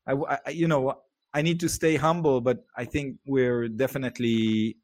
I, 0.06 0.12
I 0.47 0.50
you 0.50 0.68
know 0.68 0.82
i 1.35 1.40
need 1.42 1.59
to 1.61 1.68
stay 1.68 1.94
humble 1.97 2.40
but 2.40 2.59
i 2.76 2.85
think 2.85 3.06
we're 3.26 3.68
definitely 3.68 4.76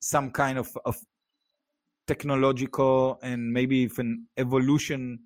some 0.00 0.30
kind 0.30 0.58
of 0.58 0.68
of 0.84 0.96
technological 2.06 3.18
and 3.22 3.52
maybe 3.52 3.76
even 3.78 4.26
evolution 4.36 5.20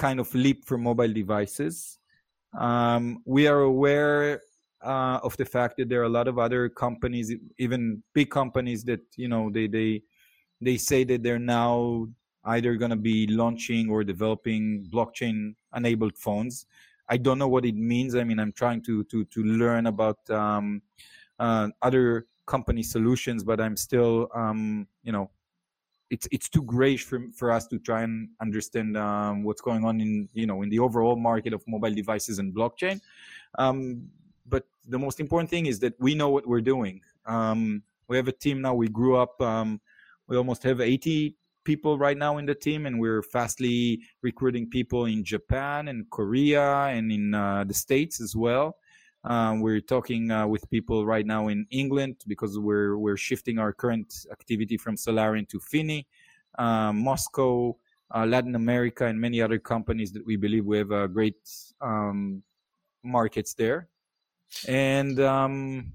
kind 0.00 0.18
of 0.18 0.34
leap 0.34 0.64
for 0.64 0.78
mobile 0.78 1.12
devices. 1.22 1.98
Um 2.66 3.04
we 3.36 3.42
are 3.46 3.62
aware 3.74 4.40
uh, 4.92 5.18
of 5.22 5.36
the 5.36 5.44
fact 5.44 5.76
that 5.76 5.88
there 5.90 6.00
are 6.00 6.10
a 6.12 6.16
lot 6.18 6.28
of 6.32 6.36
other 6.46 6.62
companies 6.84 7.26
even 7.58 8.02
big 8.18 8.30
companies 8.30 8.80
that 8.90 9.02
you 9.22 9.28
know 9.32 9.50
they 9.56 9.66
they 9.76 9.90
they 10.66 10.76
say 10.90 11.04
that 11.04 11.22
they're 11.22 11.46
now 11.60 12.06
either 12.56 12.72
going 12.76 12.94
to 12.98 13.04
be 13.12 13.26
launching 13.26 13.90
or 13.90 14.02
developing 14.02 14.86
blockchain 14.92 15.54
enabled 15.76 16.16
phones. 16.16 16.66
I 17.14 17.16
don't 17.18 17.38
know 17.38 17.52
what 17.54 17.64
it 17.66 17.76
means. 17.76 18.14
I 18.14 18.24
mean 18.24 18.40
i'm 18.42 18.54
trying 18.62 18.80
to 18.88 19.04
to 19.10 19.18
to 19.34 19.40
learn 19.62 19.84
about 19.94 20.20
um, 20.30 20.82
uh, 21.44 21.68
other 21.88 22.26
company 22.46 22.82
solutions 22.82 23.40
but 23.44 23.60
i'm 23.60 23.76
still 23.76 24.14
um, 24.42 24.88
you 25.06 25.12
know 25.12 25.30
it's 26.10 26.28
it's 26.30 26.48
too 26.48 26.62
grayish 26.62 27.04
for 27.04 27.20
for 27.34 27.50
us 27.52 27.66
to 27.68 27.78
try 27.78 28.02
and 28.02 28.28
understand 28.40 28.96
um, 28.96 29.44
what's 29.44 29.60
going 29.60 29.84
on 29.84 30.00
in 30.00 30.28
you 30.32 30.46
know 30.46 30.62
in 30.62 30.68
the 30.68 30.78
overall 30.78 31.16
market 31.16 31.52
of 31.52 31.62
mobile 31.66 31.94
devices 31.94 32.38
and 32.38 32.54
blockchain. 32.54 33.00
Um, 33.58 34.08
but 34.46 34.64
the 34.88 34.98
most 34.98 35.20
important 35.20 35.50
thing 35.50 35.66
is 35.66 35.78
that 35.80 35.94
we 36.00 36.14
know 36.14 36.30
what 36.30 36.46
we're 36.46 36.60
doing. 36.60 37.00
Um, 37.26 37.82
we 38.08 38.16
have 38.16 38.26
a 38.26 38.32
team 38.32 38.60
now. 38.60 38.74
We 38.74 38.88
grew 38.88 39.16
up 39.16 39.40
um, 39.40 39.80
we 40.30 40.36
almost 40.36 40.62
have 40.62 40.80
80 40.80 41.36
people 41.64 41.98
right 41.98 42.16
now 42.16 42.38
in 42.38 42.46
the 42.46 42.54
team 42.54 42.86
and 42.86 42.98
we're 42.98 43.22
fastly 43.22 44.00
recruiting 44.22 44.70
people 44.70 45.04
in 45.04 45.22
japan 45.22 45.88
and 45.88 46.08
korea 46.08 46.84
and 46.84 47.12
in 47.12 47.34
uh, 47.34 47.64
the 47.64 47.74
states 47.74 48.20
as 48.20 48.34
well 48.34 48.76
um, 49.24 49.60
we're 49.60 49.80
talking 49.80 50.30
uh, 50.30 50.46
with 50.46 50.68
people 50.70 51.04
right 51.04 51.26
now 51.26 51.48
in 51.48 51.66
england 51.70 52.16
because 52.26 52.58
we're 52.58 52.96
we're 52.96 53.16
shifting 53.16 53.58
our 53.58 53.72
current 53.72 54.26
activity 54.30 54.76
from 54.76 54.96
solarin 54.96 55.48
to 55.48 55.58
finney 55.60 56.06
um, 56.58 57.02
moscow 57.02 57.74
uh, 58.14 58.26
latin 58.26 58.54
america 58.54 59.06
and 59.06 59.20
many 59.20 59.40
other 59.40 59.58
companies 59.58 60.12
that 60.12 60.24
we 60.24 60.36
believe 60.36 60.64
we 60.64 60.78
have 60.78 60.92
uh, 60.92 61.06
great 61.06 61.36
um, 61.80 62.42
markets 63.02 63.54
there. 63.54 63.88
And 64.66 65.20
um, 65.20 65.92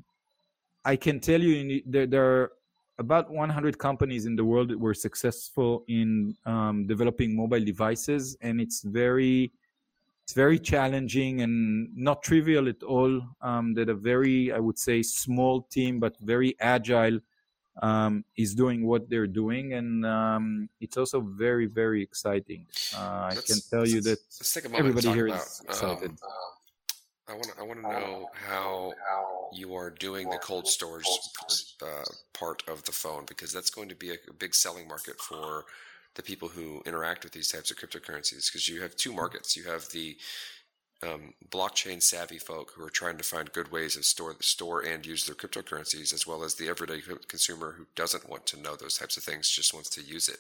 i 0.86 0.96
can 0.96 1.20
tell 1.20 1.42
you 1.42 1.82
there, 1.86 2.08
there 2.08 2.26
are 2.26 2.52
about 2.98 3.30
100 3.30 3.78
companies 3.78 4.26
in 4.26 4.36
the 4.38 4.46
world 4.46 4.70
that 4.70 4.80
were 4.80 4.94
successful 4.94 5.84
in 5.90 6.34
um, 6.46 6.88
developing 6.88 7.36
mobile 7.36 7.64
devices 7.64 8.38
and 8.42 8.62
it's 8.62 8.84
very 8.84 9.52
it's 10.26 10.34
very 10.34 10.58
challenging 10.58 11.42
and 11.42 11.96
not 11.96 12.24
trivial 12.24 12.68
at 12.68 12.82
all. 12.82 13.22
Um, 13.42 13.76
that 13.76 13.90
a 13.90 13.94
very 13.94 14.52
i 14.52 14.60
would 14.60 14.80
say 14.80 15.04
small 15.04 15.62
team 15.76 16.00
but 16.00 16.18
very 16.20 16.56
agile 16.60 17.20
um, 17.84 18.24
is 18.36 18.56
doing 18.56 18.88
what 18.88 19.08
they're 19.10 19.28
doing. 19.28 19.74
And 19.74 20.04
um, 20.06 20.70
it's 20.82 20.98
also 20.98 21.22
very 21.22 21.68
very 21.68 22.02
exciting. 22.02 22.66
Uh, 22.98 23.34
i 23.34 23.38
can 23.50 23.60
tell 23.70 23.88
you 23.88 24.02
that 24.02 24.18
Let's 24.40 24.54
take 24.54 24.66
a 24.66 24.70
moment 24.70 24.98
everybody 24.98 25.10
here 25.14 25.28
talk 25.28 25.46
is 25.46 25.62
excited 25.70 26.10
Um, 26.10 26.18
I 27.28 27.34
want 27.34 27.46
to. 27.46 27.60
I 27.60 27.64
want 27.64 27.80
to 27.82 27.90
know 28.00 28.30
how 28.48 28.94
you 29.54 29.74
are 29.76 29.90
doing 29.90 30.30
the 30.30 30.38
cold 30.38 30.68
storage 30.68 31.08
uh, 31.82 32.04
part 32.34 32.64
of 32.68 32.84
the 32.84 32.92
phone 32.92 33.24
because 33.28 33.52
that's 33.52 33.70
going 33.70 33.90
to 33.90 33.96
be 33.96 34.10
a 34.12 34.18
big 34.40 34.54
selling 34.54 34.88
market 34.88 35.20
for 35.20 35.66
the 36.16 36.24
people 36.24 36.48
who 36.48 36.82
interact 36.86 37.24
with 37.24 37.34
these 37.34 37.52
types 37.52 37.72
of 37.72 37.78
cryptocurrencies. 37.78 38.52
Because 38.52 38.68
you 38.68 38.82
have 38.82 38.96
two 38.96 39.14
markets. 39.14 39.56
You 39.56 39.66
have 39.66 39.90
the 39.90 40.18
um, 41.04 41.34
blockchain 41.50 42.02
savvy 42.02 42.40
folk 42.40 42.72
who 42.76 42.84
are 42.84 42.90
trying 42.90 43.18
to 43.18 43.24
find 43.24 43.52
good 43.52 43.72
ways 43.72 43.98
of 43.98 44.06
store 44.06 44.36
store 44.42 44.82
and 44.82 45.06
use 45.06 45.26
their 45.26 45.36
cryptocurrencies, 45.36 46.14
as 46.14 46.26
well 46.26 46.44
as 46.44 46.56
the 46.56 46.70
everyday 46.70 47.02
consumer 47.28 47.74
who 47.78 47.86
doesn't 47.96 48.30
want 48.30 48.46
to 48.48 48.62
know 48.62 48.76
those 48.76 48.98
types 48.98 49.18
of 49.18 49.24
things, 49.24 49.50
just 49.50 49.74
wants 49.74 49.90
to 49.90 50.02
use 50.02 50.30
it. 50.30 50.40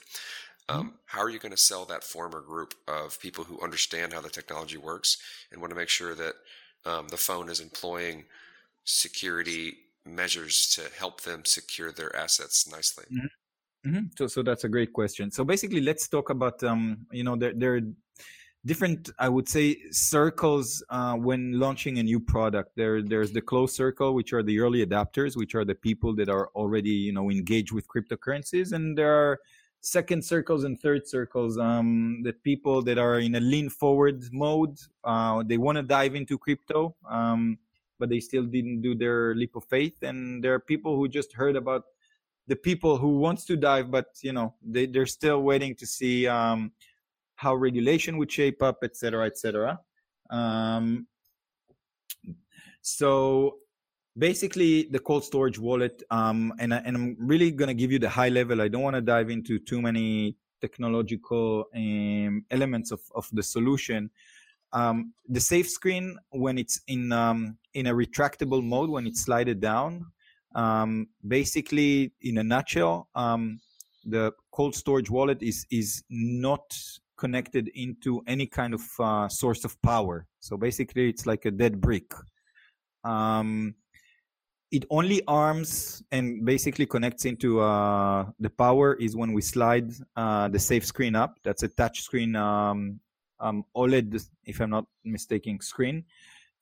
Um, 0.68 0.96
how 1.06 1.22
are 1.22 1.30
you 1.30 1.38
going 1.38 1.52
to 1.52 1.58
sell 1.58 1.86
that 1.86 2.04
former 2.04 2.42
group 2.42 2.74
of 2.88 3.20
people 3.20 3.44
who 3.44 3.62
understand 3.62 4.14
how 4.14 4.22
the 4.22 4.30
technology 4.30 4.78
works 4.78 5.18
and 5.52 5.62
want 5.62 5.72
to 5.72 5.78
make 5.78 5.90
sure 5.90 6.16
that 6.16 6.34
um, 6.86 7.08
the 7.10 7.18
phone 7.18 7.50
is 7.50 7.60
employing 7.60 8.26
security 8.84 9.78
measures 10.06 10.70
to 10.76 10.82
help 10.98 11.22
them 11.22 11.44
secure 11.46 11.92
their 11.92 12.16
assets 12.16 12.68
nicely? 12.72 13.06
Hmm 13.86 14.00
So, 14.18 14.28
so 14.28 14.44
that's 14.44 14.64
a 14.64 14.70
great 14.70 14.94
question. 14.94 15.32
So 15.32 15.44
basically, 15.44 15.82
let's 15.82 16.08
talk 16.08 16.30
about 16.30 16.64
um, 16.64 17.06
you 17.12 17.24
know 17.24 17.36
there 17.36 17.54
there 17.56 17.76
are 17.76 17.82
different 18.66 19.12
I 19.20 19.30
would 19.30 19.48
say 19.48 19.78
circles 19.92 20.84
uh, 20.90 21.16
when 21.16 21.60
launching 21.60 22.00
a 22.00 22.04
new 22.04 22.20
product. 22.20 22.72
There 22.76 23.02
there's 23.04 23.32
the 23.32 23.42
close 23.42 23.76
circle, 23.76 24.14
which 24.16 24.34
are 24.34 24.44
the 24.44 24.60
early 24.60 24.86
adapters, 24.86 25.38
which 25.38 25.56
are 25.56 25.66
the 25.66 25.76
people 25.76 26.16
that 26.16 26.30
are 26.30 26.50
already 26.56 26.92
you 27.08 27.14
know 27.14 27.30
engaged 27.30 27.72
with 27.74 27.88
cryptocurrencies, 27.88 28.74
and 28.74 28.98
there 28.98 29.14
are 29.14 29.40
second 29.82 30.26
circles 30.26 30.64
and 30.64 30.80
third 30.82 31.08
circles 31.08 31.60
um, 31.60 32.22
that 32.24 32.42
people 32.44 32.82
that 32.82 32.98
are 32.98 33.20
in 33.20 33.36
a 33.36 33.40
lean 33.40 33.70
forward 33.70 34.24
mode. 34.34 34.76
Uh, 35.04 35.44
they 35.46 35.58
want 35.60 35.78
to 35.78 35.84
dive 35.84 36.16
into 36.16 36.38
crypto. 36.40 36.96
Um, 37.10 37.60
but 37.98 38.10
they 38.10 38.20
still 38.20 38.44
didn't 38.44 38.82
do 38.82 38.94
their 38.94 39.34
leap 39.36 39.56
of 39.56 39.64
faith 39.66 40.04
and 40.04 40.44
there 40.44 40.54
are 40.54 40.60
people 40.60 40.98
who 40.98 41.08
just 41.08 41.32
heard 41.32 41.56
about 41.56 41.84
the 42.48 42.56
people 42.56 42.98
who 42.98 43.18
wants 43.20 43.46
to 43.46 43.56
dive 43.56 43.90
but 43.90 44.08
you 44.22 44.34
know 44.34 44.54
they, 44.64 44.86
they're 44.86 45.06
still 45.06 45.42
waiting 45.42 45.76
to 45.76 45.86
see 45.86 46.28
um, 46.28 46.72
how 47.36 47.56
regulation 47.56 48.18
would 48.18 48.32
shape 48.32 48.62
up 48.62 48.78
et 48.84 48.96
cetera 48.96 49.26
et 49.26 49.38
cetera 49.38 49.80
um, 50.30 51.08
So 52.86 53.56
basically, 54.16 54.84
the 54.92 55.00
cold 55.00 55.24
storage 55.24 55.58
wallet, 55.58 56.04
um, 56.12 56.54
and, 56.60 56.72
and 56.72 56.96
I'm 56.96 57.18
really 57.20 57.50
going 57.50 57.68
to 57.68 57.74
give 57.74 57.92
you 57.92 57.98
the 57.98 58.10
high 58.10 58.30
level. 58.30 58.62
I 58.62 58.68
don't 58.68 58.84
want 58.84 58.96
to 58.96 59.02
dive 59.02 59.32
into 59.32 59.58
too 59.58 59.82
many 59.82 60.38
technological 60.62 61.66
um, 61.76 62.46
elements 62.52 62.92
of, 62.92 63.02
of 63.16 63.28
the 63.34 63.42
solution. 63.42 64.12
Um, 64.72 65.14
the 65.28 65.40
safe 65.40 65.68
screen, 65.68 66.16
when 66.30 66.60
it's 66.60 66.80
in 66.88 67.12
um, 67.12 67.58
in 67.74 67.88
a 67.88 67.94
retractable 67.94 68.64
mode, 68.64 68.92
when 68.92 69.08
it's 69.08 69.22
slided 69.22 69.62
down, 69.62 70.06
um, 70.56 71.08
basically, 71.28 72.14
in 72.22 72.38
a 72.38 72.44
nutshell, 72.44 73.10
um, 73.14 73.60
the 74.06 74.32
cold 74.52 74.76
storage 74.76 75.10
wallet 75.10 75.44
is 75.44 75.66
is 75.70 76.04
not 76.10 76.78
connected 77.18 77.70
into 77.76 78.22
any 78.28 78.48
kind 78.48 78.74
of 78.74 78.82
uh, 79.00 79.28
source 79.28 79.64
of 79.66 79.80
power. 79.82 80.26
So 80.40 80.58
basically, 80.58 81.10
it's 81.10 81.26
like 81.26 81.46
a 81.46 81.52
dead 81.52 81.80
brick. 81.80 82.12
Um, 83.04 83.76
it 84.72 84.86
only 84.90 85.22
arms 85.28 86.04
and 86.12 86.44
basically 86.44 86.86
connects 86.86 87.26
into 87.26 87.62
uh, 87.62 88.26
the 88.40 88.50
power 88.50 88.96
is 88.96 89.16
when 89.16 89.32
we 89.34 89.42
slide 89.42 89.92
uh, 90.16 90.48
the 90.48 90.60
safe 90.60 90.86
screen 90.86 91.16
up. 91.16 91.38
That's 91.44 91.64
a 91.64 91.68
touch 91.68 92.02
screen 92.02 92.36
um, 92.36 93.00
um, 93.40 93.66
OLED, 93.76 94.28
if 94.46 94.60
I'm 94.60 94.72
not 94.72 94.86
mistaken, 95.04 95.60
screen, 95.62 96.06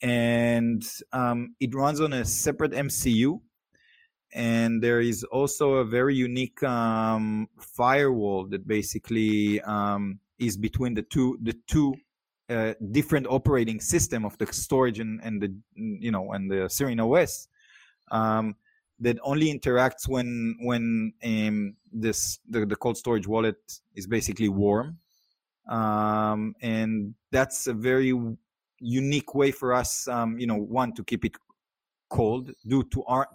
and 0.02 0.84
um, 1.12 1.56
it 1.60 1.74
runs 1.74 2.02
on 2.02 2.14
a 2.14 2.26
separate 2.26 2.72
MCU. 2.72 3.40
And 4.34 4.82
there 4.82 5.00
is 5.00 5.24
also 5.26 5.76
a 5.76 5.86
very 5.86 6.16
unique 6.16 6.62
um, 6.64 7.48
firewall 7.60 8.46
that 8.48 8.68
basically 8.68 9.62
um, 9.62 10.20
is 10.40 10.58
between 10.58 10.96
the 10.96 11.04
two 11.04 11.38
the 11.42 11.54
two 11.68 11.94
uh, 12.50 12.74
different 12.92 13.28
operating 13.28 13.80
system 13.80 14.26
of 14.26 14.38
the 14.38 14.52
storage 14.52 15.00
and, 15.00 15.22
and 15.24 15.42
the 15.42 15.54
you 15.76 16.12
know 16.12 16.32
and 16.32 16.50
the 16.50 16.68
Sirin 16.68 17.00
OS 17.00 17.48
um, 18.12 18.56
that 19.00 19.18
only 19.24 19.54
interacts 19.54 20.08
when 20.08 20.58
when 20.62 21.14
um, 21.24 21.76
this 21.92 22.40
the, 22.50 22.66
the 22.66 22.76
cold 22.76 22.98
storage 22.98 23.28
wallet 23.28 23.58
is 23.96 24.08
basically 24.08 24.50
warm. 24.50 24.98
Um, 25.70 26.56
and 26.62 27.14
that's 27.32 27.68
a 27.68 27.74
very 27.74 28.14
unique 28.80 29.34
way 29.34 29.52
for 29.52 29.74
us 29.74 30.08
um, 30.10 30.38
you 30.38 30.48
know 30.48 30.58
one 30.58 30.92
to 30.94 31.04
keep 31.04 31.24
it 31.24 31.38
cold 32.10 32.52
due 32.68 32.84
to 32.84 33.04
our 33.06 33.28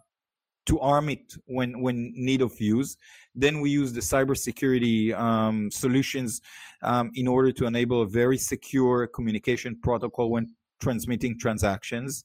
to 0.68 0.78
arm 0.80 1.08
it 1.08 1.34
when 1.46 1.80
when 1.80 2.12
need 2.14 2.42
of 2.42 2.60
use. 2.60 2.96
Then 3.34 3.60
we 3.60 3.70
use 3.70 3.92
the 3.92 4.00
cybersecurity 4.00 5.18
um, 5.18 5.70
solutions 5.70 6.40
um, 6.82 7.10
in 7.14 7.26
order 7.26 7.50
to 7.52 7.66
enable 7.66 8.02
a 8.02 8.06
very 8.06 8.38
secure 8.38 9.06
communication 9.06 9.76
protocol 9.82 10.30
when 10.30 10.54
transmitting 10.80 11.38
transactions. 11.38 12.24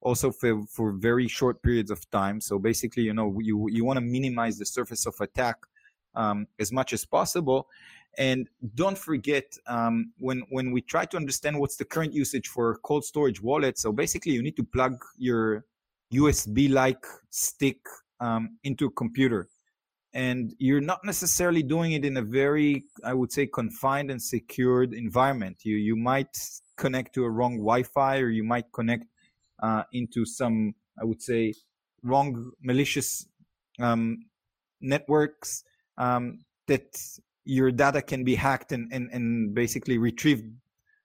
Also 0.00 0.30
for, 0.30 0.62
for 0.66 0.92
very 0.92 1.26
short 1.28 1.62
periods 1.62 1.90
of 1.90 2.00
time. 2.10 2.38
So 2.38 2.58
basically, 2.58 3.04
you 3.04 3.14
know, 3.14 3.38
you 3.40 3.68
you 3.70 3.84
want 3.86 3.96
to 3.96 4.04
minimize 4.18 4.58
the 4.58 4.66
surface 4.66 5.06
of 5.06 5.14
attack 5.20 5.56
um, 6.14 6.46
as 6.58 6.70
much 6.72 6.92
as 6.92 7.06
possible. 7.06 7.68
And 8.18 8.48
don't 8.74 8.98
forget 8.98 9.46
um, 9.66 10.12
when 10.18 10.42
when 10.50 10.72
we 10.74 10.80
try 10.82 11.04
to 11.06 11.16
understand 11.16 11.58
what's 11.58 11.76
the 11.76 11.86
current 11.94 12.12
usage 12.12 12.48
for 12.48 12.78
cold 12.88 13.04
storage 13.04 13.40
wallets. 13.40 13.80
So 13.82 13.92
basically, 13.92 14.32
you 14.32 14.42
need 14.42 14.56
to 14.56 14.64
plug 14.64 14.94
your 15.16 15.64
USB 16.14 16.70
like 16.70 17.04
stick 17.30 17.78
um, 18.20 18.58
into 18.64 18.86
a 18.86 18.90
computer. 18.90 19.48
And 20.12 20.54
you're 20.58 20.80
not 20.80 21.00
necessarily 21.04 21.62
doing 21.62 21.92
it 21.92 22.04
in 22.04 22.16
a 22.16 22.22
very, 22.22 22.84
I 23.04 23.14
would 23.14 23.32
say, 23.32 23.46
confined 23.46 24.10
and 24.10 24.22
secured 24.22 24.94
environment. 24.94 25.58
You 25.64 25.76
you 25.76 25.96
might 25.96 26.38
connect 26.76 27.14
to 27.14 27.24
a 27.24 27.30
wrong 27.30 27.56
Wi-Fi, 27.56 28.18
or 28.18 28.28
you 28.28 28.44
might 28.44 28.66
connect 28.72 29.06
uh, 29.60 29.82
into 29.92 30.24
some, 30.24 30.74
I 31.00 31.04
would 31.04 31.20
say, 31.20 31.54
wrong 32.04 32.52
malicious 32.62 33.26
um, 33.80 34.26
networks 34.80 35.64
um, 35.98 36.44
that 36.68 36.96
your 37.44 37.72
data 37.72 38.00
can 38.00 38.22
be 38.22 38.36
hacked 38.36 38.70
and 38.70 38.92
and, 38.92 39.10
and 39.10 39.52
basically 39.52 39.98
retrieved 39.98 40.44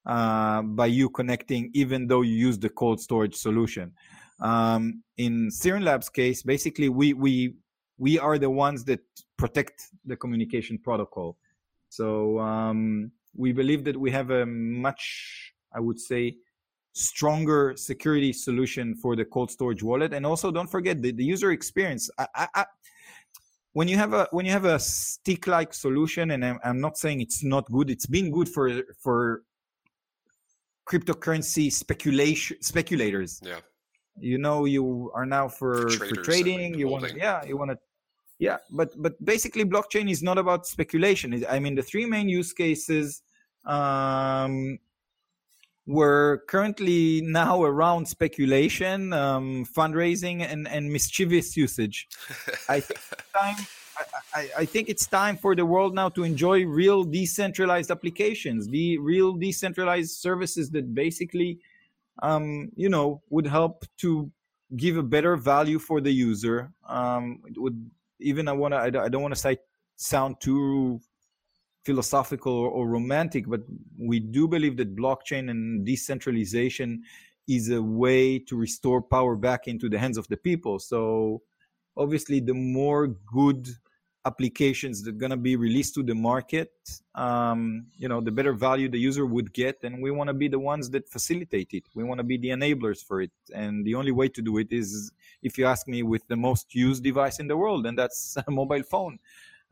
uh, 0.05 0.61
by 0.61 0.85
you 0.85 1.09
connecting, 1.09 1.71
even 1.73 2.07
though 2.07 2.21
you 2.21 2.35
use 2.35 2.57
the 2.59 2.69
cold 2.69 2.99
storage 3.01 3.35
solution. 3.35 3.93
Um, 4.41 5.03
in 5.17 5.49
Sirin 5.49 5.83
Labs 5.83 6.09
case, 6.09 6.43
basically 6.43 6.89
we 6.89 7.13
we 7.13 7.55
we 7.97 8.17
are 8.17 8.37
the 8.37 8.49
ones 8.49 8.85
that 8.85 9.01
protect 9.37 9.83
the 10.05 10.15
communication 10.15 10.77
protocol. 10.77 11.37
So 11.89 12.39
um, 12.39 13.11
we 13.35 13.51
believe 13.51 13.83
that 13.83 13.97
we 13.97 14.11
have 14.11 14.29
a 14.31 14.45
much, 14.45 15.53
I 15.73 15.79
would 15.79 15.99
say, 15.99 16.37
stronger 16.93 17.73
security 17.75 18.33
solution 18.33 18.95
for 18.95 19.15
the 19.15 19.25
cold 19.25 19.51
storage 19.51 19.83
wallet. 19.83 20.13
And 20.13 20.25
also, 20.25 20.51
don't 20.51 20.69
forget 20.69 21.01
the, 21.01 21.11
the 21.11 21.23
user 21.23 21.51
experience. 21.51 22.09
I, 22.17 22.27
I, 22.35 22.47
I, 22.55 22.65
when 23.73 23.87
you 23.87 23.97
have 23.97 24.13
a 24.13 24.27
when 24.31 24.45
you 24.45 24.51
have 24.51 24.65
a 24.65 24.79
stick-like 24.79 25.73
solution, 25.73 26.31
and 26.31 26.43
I'm, 26.43 26.59
I'm 26.63 26.81
not 26.81 26.97
saying 26.97 27.21
it's 27.21 27.43
not 27.43 27.69
good. 27.71 27.89
It's 27.89 28.07
been 28.07 28.31
good 28.31 28.49
for 28.49 28.81
for 29.03 29.43
cryptocurrency 30.89 31.71
speculation 31.71 32.61
speculators. 32.61 33.39
Yeah 33.43 33.59
you 34.21 34.37
know 34.37 34.65
you 34.65 35.11
are 35.13 35.25
now 35.25 35.47
for 35.47 35.89
for 35.89 36.15
trading 36.15 36.73
you 36.73 36.87
want 36.87 37.13
yeah 37.15 37.43
you 37.43 37.57
want 37.57 37.71
to 37.71 37.77
yeah 38.39 38.57
but 38.71 38.89
but 39.01 39.13
basically 39.23 39.65
blockchain 39.65 40.09
is 40.09 40.23
not 40.23 40.37
about 40.37 40.65
speculation. 40.65 41.43
I 41.49 41.59
mean 41.59 41.75
the 41.75 41.83
three 41.83 42.05
main 42.05 42.29
use 42.29 42.53
cases 42.53 43.21
um 43.65 44.79
were 45.85 46.43
currently 46.47 47.21
now 47.21 47.63
around 47.63 48.07
speculation 48.07 49.11
um 49.13 49.65
fundraising 49.65 50.41
and 50.41 50.67
and 50.67 50.91
mischievous 50.91 51.57
usage. 51.57 52.07
I 52.67 52.79
think 52.79 52.99
time 53.33 53.57
I, 54.33 54.49
I, 54.59 54.65
think 54.65 54.89
it's 54.89 55.07
time 55.07 55.35
for 55.37 55.55
the 55.55 55.65
world 55.65 55.93
now 55.93 56.09
to 56.09 56.23
enjoy 56.23 56.65
real 56.65 57.03
decentralized 57.03 57.91
applications, 57.91 58.67
the 58.67 58.97
real 58.99 59.33
decentralized 59.33 60.11
services 60.11 60.69
that 60.71 60.93
basically 60.93 61.59
um, 62.21 62.69
you 62.75 62.89
know, 62.89 63.21
would 63.29 63.47
help 63.47 63.85
to 63.97 64.31
give 64.77 64.97
a 64.97 65.03
better 65.03 65.35
value 65.35 65.79
for 65.79 66.01
the 66.01 66.11
user. 66.11 66.71
Um, 66.87 67.41
it 67.47 67.59
would 67.59 67.89
even 68.19 68.47
I 68.47 68.53
want 68.53 68.73
to 68.73 68.77
I 68.77 69.09
don't 69.09 69.21
want 69.21 69.33
to 69.33 69.39
say 69.39 69.57
sound 69.95 70.39
too 70.39 70.99
philosophical 71.85 72.53
or, 72.53 72.69
or, 72.69 72.87
romantic, 72.87 73.47
but 73.47 73.61
we 73.97 74.19
do 74.19 74.47
believe 74.47 74.77
that 74.77 74.95
blockchain 74.95 75.49
and 75.49 75.85
decentralization 75.85 77.01
is 77.47 77.69
a 77.69 77.81
way 77.81 78.37
to 78.37 78.55
restore 78.55 79.01
power 79.01 79.35
back 79.35 79.67
into 79.67 79.89
the 79.89 79.97
hands 79.97 80.17
of 80.17 80.27
the 80.27 80.37
people. 80.37 80.77
So 80.77 81.41
obviously, 81.97 82.41
the 82.41 82.53
more 82.53 83.07
good 83.07 83.67
applications 84.25 85.01
that 85.01 85.15
are 85.15 85.17
going 85.17 85.29
to 85.31 85.37
be 85.37 85.55
released 85.55 85.93
to 85.95 86.03
the 86.03 86.13
market 86.13 86.71
um, 87.15 87.85
you 87.97 88.07
know 88.09 88.19
the 88.19 88.31
better 88.31 88.53
value 88.53 88.89
the 88.89 88.99
user 88.99 89.25
would 89.25 89.53
get 89.53 89.77
and 89.83 90.01
we 90.01 90.11
want 90.11 90.27
to 90.27 90.33
be 90.33 90.47
the 90.47 90.59
ones 90.59 90.89
that 90.89 91.07
facilitate 91.07 91.69
it. 91.73 91.83
We 91.93 92.03
want 92.03 92.19
to 92.19 92.23
be 92.23 92.37
the 92.37 92.49
enablers 92.49 93.03
for 93.03 93.21
it 93.21 93.31
and 93.53 93.85
the 93.85 93.95
only 93.95 94.11
way 94.11 94.27
to 94.29 94.41
do 94.41 94.57
it 94.57 94.71
is 94.71 95.11
if 95.41 95.57
you 95.57 95.65
ask 95.65 95.87
me 95.87 96.03
with 96.03 96.27
the 96.27 96.35
most 96.35 96.75
used 96.75 97.03
device 97.03 97.39
in 97.39 97.47
the 97.47 97.55
world 97.55 97.85
and 97.85 97.97
that's 97.97 98.37
a 98.47 98.51
mobile 98.51 98.83
phone. 98.83 99.19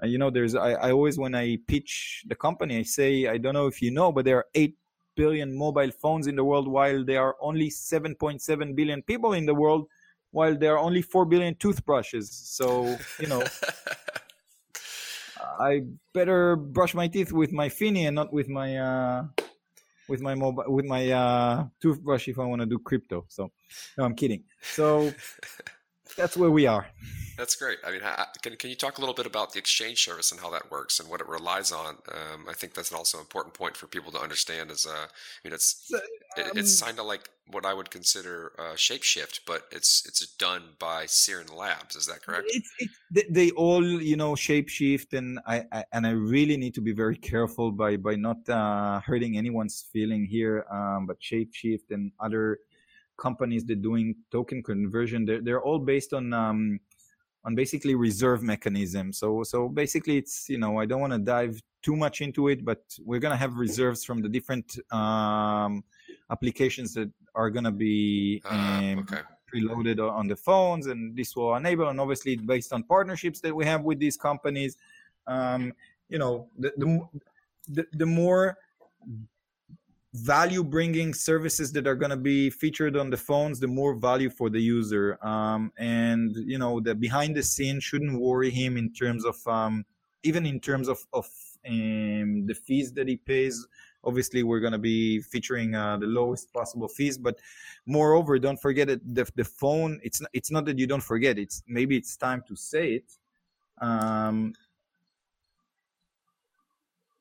Uh, 0.01 0.05
you 0.05 0.17
know 0.17 0.29
there's 0.29 0.55
I, 0.55 0.73
I 0.73 0.91
always 0.91 1.17
when 1.17 1.33
i 1.33 1.57
pitch 1.67 2.23
the 2.27 2.35
company 2.35 2.77
i 2.77 2.83
say 2.83 3.27
i 3.27 3.37
don't 3.39 3.55
know 3.55 3.65
if 3.65 3.81
you 3.81 3.89
know 3.89 4.11
but 4.11 4.25
there 4.25 4.37
are 4.37 4.45
8 4.53 4.75
billion 5.15 5.51
mobile 5.57 5.91
phones 5.91 6.27
in 6.27 6.35
the 6.35 6.43
world 6.43 6.67
while 6.67 7.03
there 7.03 7.21
are 7.21 7.35
only 7.41 7.69
7.7 7.69 8.75
billion 8.75 9.01
people 9.01 9.33
in 9.33 9.45
the 9.45 9.55
world 9.55 9.87
while 10.31 10.55
there 10.55 10.75
are 10.75 10.79
only 10.79 11.01
4 11.01 11.25
billion 11.25 11.55
toothbrushes. 11.55 12.29
So 12.31 12.95
you 13.19 13.27
know 13.27 13.43
I 15.59 15.83
better 16.13 16.55
brush 16.55 16.93
my 16.93 17.07
teeth 17.07 17.31
with 17.31 17.51
my 17.51 17.69
Finney 17.69 18.05
and 18.05 18.15
not 18.15 18.31
with 18.33 18.47
my 18.49 18.77
uh, 18.77 19.25
with 20.07 20.21
my 20.21 20.35
mobile 20.35 20.65
with 20.67 20.85
my 20.85 21.11
uh, 21.11 21.65
toothbrush 21.81 22.27
if 22.27 22.39
I 22.39 22.45
want 22.45 22.61
to 22.61 22.65
do 22.65 22.79
crypto. 22.79 23.25
So 23.27 23.51
no, 23.97 24.05
I'm 24.05 24.15
kidding. 24.15 24.43
So 24.61 25.11
that's 26.15 26.37
where 26.37 26.51
we 26.51 26.67
are. 26.67 26.87
That's 27.37 27.55
great. 27.55 27.77
I 27.85 27.91
mean, 27.91 28.01
can, 28.41 28.55
can 28.55 28.71
you 28.71 28.75
talk 28.75 28.97
a 28.97 29.01
little 29.01 29.13
bit 29.13 29.27
about 29.27 29.53
the 29.53 29.59
exchange 29.59 30.03
service 30.03 30.31
and 30.31 30.41
how 30.41 30.49
that 30.49 30.71
works 30.71 30.99
and 30.99 31.07
what 31.07 31.21
it 31.21 31.27
relies 31.27 31.71
on? 31.71 31.97
Um, 32.11 32.47
I 32.49 32.53
think 32.53 32.73
that's 32.73 32.91
also 32.91 33.19
an 33.19 33.21
important 33.21 33.53
point 33.53 33.77
for 33.77 33.85
people 33.85 34.11
to 34.13 34.19
understand. 34.19 34.71
Is 34.71 34.87
uh, 34.87 34.91
I 34.91 35.07
mean, 35.43 35.53
it's 35.53 35.91
um, 35.93 36.43
it's 36.55 36.81
kind 36.81 36.97
of 36.97 37.05
like 37.05 37.29
what 37.51 37.63
I 37.63 37.75
would 37.75 37.91
consider 37.91 38.53
uh, 38.57 38.73
shapeshift, 38.73 39.41
but 39.45 39.63
it's 39.71 40.03
it's 40.07 40.25
done 40.37 40.63
by 40.79 41.05
Sirin 41.05 41.55
Labs. 41.55 41.95
Is 41.95 42.07
that 42.07 42.23
correct? 42.23 42.47
It's, 42.47 42.71
it's, 42.79 43.29
they 43.29 43.51
all 43.51 43.83
you 43.83 44.15
know 44.15 44.33
shapeshift, 44.33 45.13
and 45.13 45.39
I, 45.45 45.63
I, 45.71 45.83
and 45.93 46.07
I 46.07 46.11
really 46.11 46.57
need 46.57 46.73
to 46.73 46.81
be 46.81 46.91
very 46.91 47.17
careful 47.17 47.71
by 47.71 47.97
by 47.97 48.15
not 48.15 48.49
uh, 48.49 48.99
hurting 49.01 49.37
anyone's 49.37 49.85
feeling 49.93 50.25
here. 50.25 50.65
Um, 50.71 51.05
but 51.05 51.21
shapeshift 51.21 51.91
and 51.91 52.11
other 52.19 52.59
companies 53.17 53.65
that 53.65 53.81
doing 53.81 54.15
token 54.31 54.63
conversion, 54.63 55.25
they're 55.25 55.41
they're 55.41 55.61
all 55.61 55.79
based 55.79 56.13
on 56.13 56.33
um, 56.33 56.79
on 57.43 57.55
basically 57.55 57.95
reserve 57.95 58.43
mechanism. 58.43 59.13
So 59.13 59.43
so 59.43 59.69
basically, 59.69 60.17
it's 60.17 60.49
you 60.49 60.57
know 60.57 60.79
I 60.79 60.85
don't 60.85 61.01
want 61.01 61.13
to 61.13 61.19
dive 61.19 61.61
too 61.81 61.95
much 61.95 62.21
into 62.21 62.49
it, 62.49 62.65
but 62.65 62.83
we're 63.03 63.19
gonna 63.19 63.37
have 63.37 63.55
reserves 63.55 64.03
from 64.03 64.21
the 64.21 64.29
different 64.29 64.77
um, 64.91 65.83
applications 66.29 66.93
that 66.93 67.09
are 67.35 67.49
going 67.49 67.63
to 67.63 67.71
be 67.71 68.41
Uh, 68.45 68.55
um, 68.55 68.99
okay. 68.99 69.21
preloaded 69.53 69.99
on 69.99 70.27
the 70.27 70.35
phones, 70.35 70.87
and 70.87 71.15
this 71.15 71.35
will 71.35 71.55
enable, 71.55 71.87
and 71.87 71.99
obviously 71.99 72.35
based 72.35 72.73
on 72.73 72.83
partnerships 72.83 73.39
that 73.39 73.55
we 73.55 73.63
have 73.65 73.83
with 73.83 73.99
these 73.99 74.17
companies, 74.17 74.77
um, 75.27 75.71
you 76.09 76.17
know, 76.17 76.49
the, 76.57 76.71
the, 77.69 77.85
the 77.93 78.05
more 78.05 78.57
value 80.17 80.63
bringing 80.63 81.13
services 81.13 81.71
that 81.73 81.87
are 81.87 81.95
going 81.95 82.09
to 82.09 82.17
be 82.17 82.49
featured 82.49 82.97
on 82.97 83.09
the 83.09 83.17
phones 83.17 83.59
the 83.59 83.67
more 83.67 83.95
value 83.95 84.29
for 84.29 84.49
the 84.49 84.59
user. 84.59 85.17
Um, 85.25 85.71
and 85.77 86.35
you 86.35 86.57
know 86.57 86.79
the 86.79 86.95
behind 86.95 87.35
the 87.35 87.43
scene 87.43 87.79
shouldn't 87.79 88.19
worry 88.19 88.49
him 88.49 88.77
in 88.77 88.91
terms 88.91 89.25
of 89.25 89.35
um, 89.47 89.85
even 90.23 90.45
in 90.45 90.59
terms 90.59 90.87
of, 90.87 90.99
of 91.13 91.27
um, 91.67 92.45
the 92.47 92.55
fees 92.55 92.93
that 92.93 93.07
he 93.07 93.17
pays. 93.17 93.65
Obviously 94.03 94.41
we're 94.43 94.59
going 94.59 94.73
to 94.73 94.79
be 94.79 95.19
featuring 95.21 95.75
uh, 95.75 95.97
the 95.97 96.07
lowest 96.07 96.53
possible 96.53 96.87
fees 96.87 97.17
but 97.17 97.39
moreover 97.85 98.39
don't 98.39 98.61
forget 98.61 98.87
that 98.87 99.01
the, 99.15 99.29
the 99.35 99.43
phone 99.43 99.99
it's 100.01 100.21
not, 100.21 100.29
it's 100.33 100.51
not 100.51 100.65
that 100.65 100.79
you 100.79 100.87
don't 100.87 101.03
forget 101.03 101.37
it's 101.37 101.61
maybe 101.67 101.97
it's 101.97 102.15
time 102.15 102.43
to 102.47 102.55
say 102.55 102.93
it. 102.99 103.17
Um, 103.79 104.53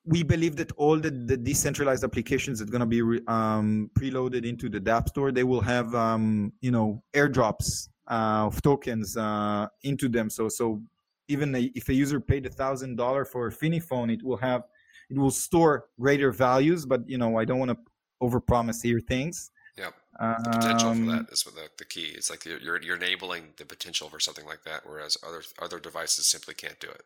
we 0.06 0.22
believe 0.22 0.54
that 0.56 0.70
all 0.76 0.96
the, 0.98 1.10
the 1.10 1.36
decentralized 1.36 2.04
applications 2.04 2.60
that 2.60 2.68
are 2.68 2.70
going 2.70 2.80
to 2.80 2.86
be 2.86 3.02
re, 3.02 3.20
um, 3.26 3.90
preloaded 3.98 4.46
into 4.46 4.68
the 4.68 4.90
App 4.90 5.08
Store, 5.08 5.32
they 5.32 5.44
will 5.44 5.60
have 5.60 5.94
um, 5.94 6.52
you 6.60 6.70
know 6.70 7.02
airdrops 7.12 7.88
uh, 8.08 8.46
of 8.46 8.62
tokens 8.62 9.16
uh, 9.16 9.66
into 9.82 10.08
them. 10.08 10.30
So 10.30 10.48
so 10.48 10.80
even 11.28 11.54
a, 11.54 11.70
if 11.74 11.88
a 11.88 11.94
user 11.94 12.20
paid 12.20 12.46
a 12.46 12.50
thousand 12.50 12.96
dollar 12.96 13.24
for 13.24 13.48
a 13.48 13.52
Finney 13.52 13.80
phone, 13.80 14.10
it 14.10 14.22
will 14.22 14.36
have 14.36 14.62
it 15.10 15.18
will 15.18 15.30
store 15.30 15.86
greater 16.00 16.30
values. 16.30 16.86
But 16.86 17.08
you 17.08 17.18
know 17.18 17.38
I 17.38 17.44
don't 17.44 17.58
want 17.58 17.72
to 17.72 17.78
overpromise 18.22 18.82
here 18.82 19.00
things. 19.00 19.50
Yep. 19.76 19.94
The 20.18 20.50
potential 20.52 20.88
Um, 20.88 21.04
for 21.04 21.12
that 21.16 21.32
is 21.32 21.44
what 21.44 21.54
the, 21.56 21.68
the 21.76 21.84
key. 21.84 22.12
It's 22.14 22.30
like 22.30 22.44
you're, 22.46 22.60
you're 22.60 22.80
you're 22.80 22.96
enabling 22.96 23.54
the 23.56 23.66
potential 23.66 24.08
for 24.08 24.20
something 24.20 24.46
like 24.46 24.62
that, 24.64 24.86
whereas 24.86 25.18
other 25.26 25.42
other 25.60 25.78
devices 25.80 26.26
simply 26.28 26.54
can't 26.54 26.78
do 26.80 26.88
it. 26.88 27.02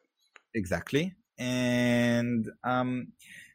exactly 0.54 1.14
and 1.40 2.50
um, 2.64 3.08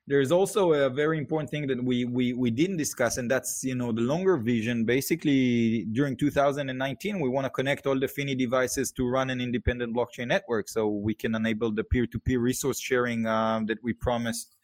there's 0.07 0.31
also 0.31 0.73
a 0.73 0.89
very 0.89 1.17
important 1.17 1.49
thing 1.49 1.67
that 1.67 1.83
we, 1.83 2.05
we 2.05 2.33
we 2.33 2.51
didn't 2.51 2.77
discuss 2.77 3.17
and 3.17 3.29
that's 3.29 3.63
you 3.63 3.75
know 3.75 3.91
the 3.91 4.01
longer 4.01 4.37
vision. 4.37 4.85
Basically 4.85 5.85
during 5.91 6.17
2019 6.17 7.19
we 7.19 7.29
want 7.29 7.45
to 7.45 7.49
connect 7.49 7.85
all 7.87 7.99
the 7.99 8.07
finney 8.07 8.35
devices 8.35 8.91
to 8.93 9.07
run 9.07 9.29
an 9.29 9.39
independent 9.39 9.95
blockchain 9.95 10.27
network 10.27 10.67
so 10.67 10.87
we 10.87 11.13
can 11.13 11.35
enable 11.35 11.71
the 11.71 11.83
peer-to-peer 11.83 12.39
resource 12.39 12.79
sharing 12.79 13.25
um, 13.27 13.65
that 13.67 13.81
we 13.83 13.93
promised 13.93 14.55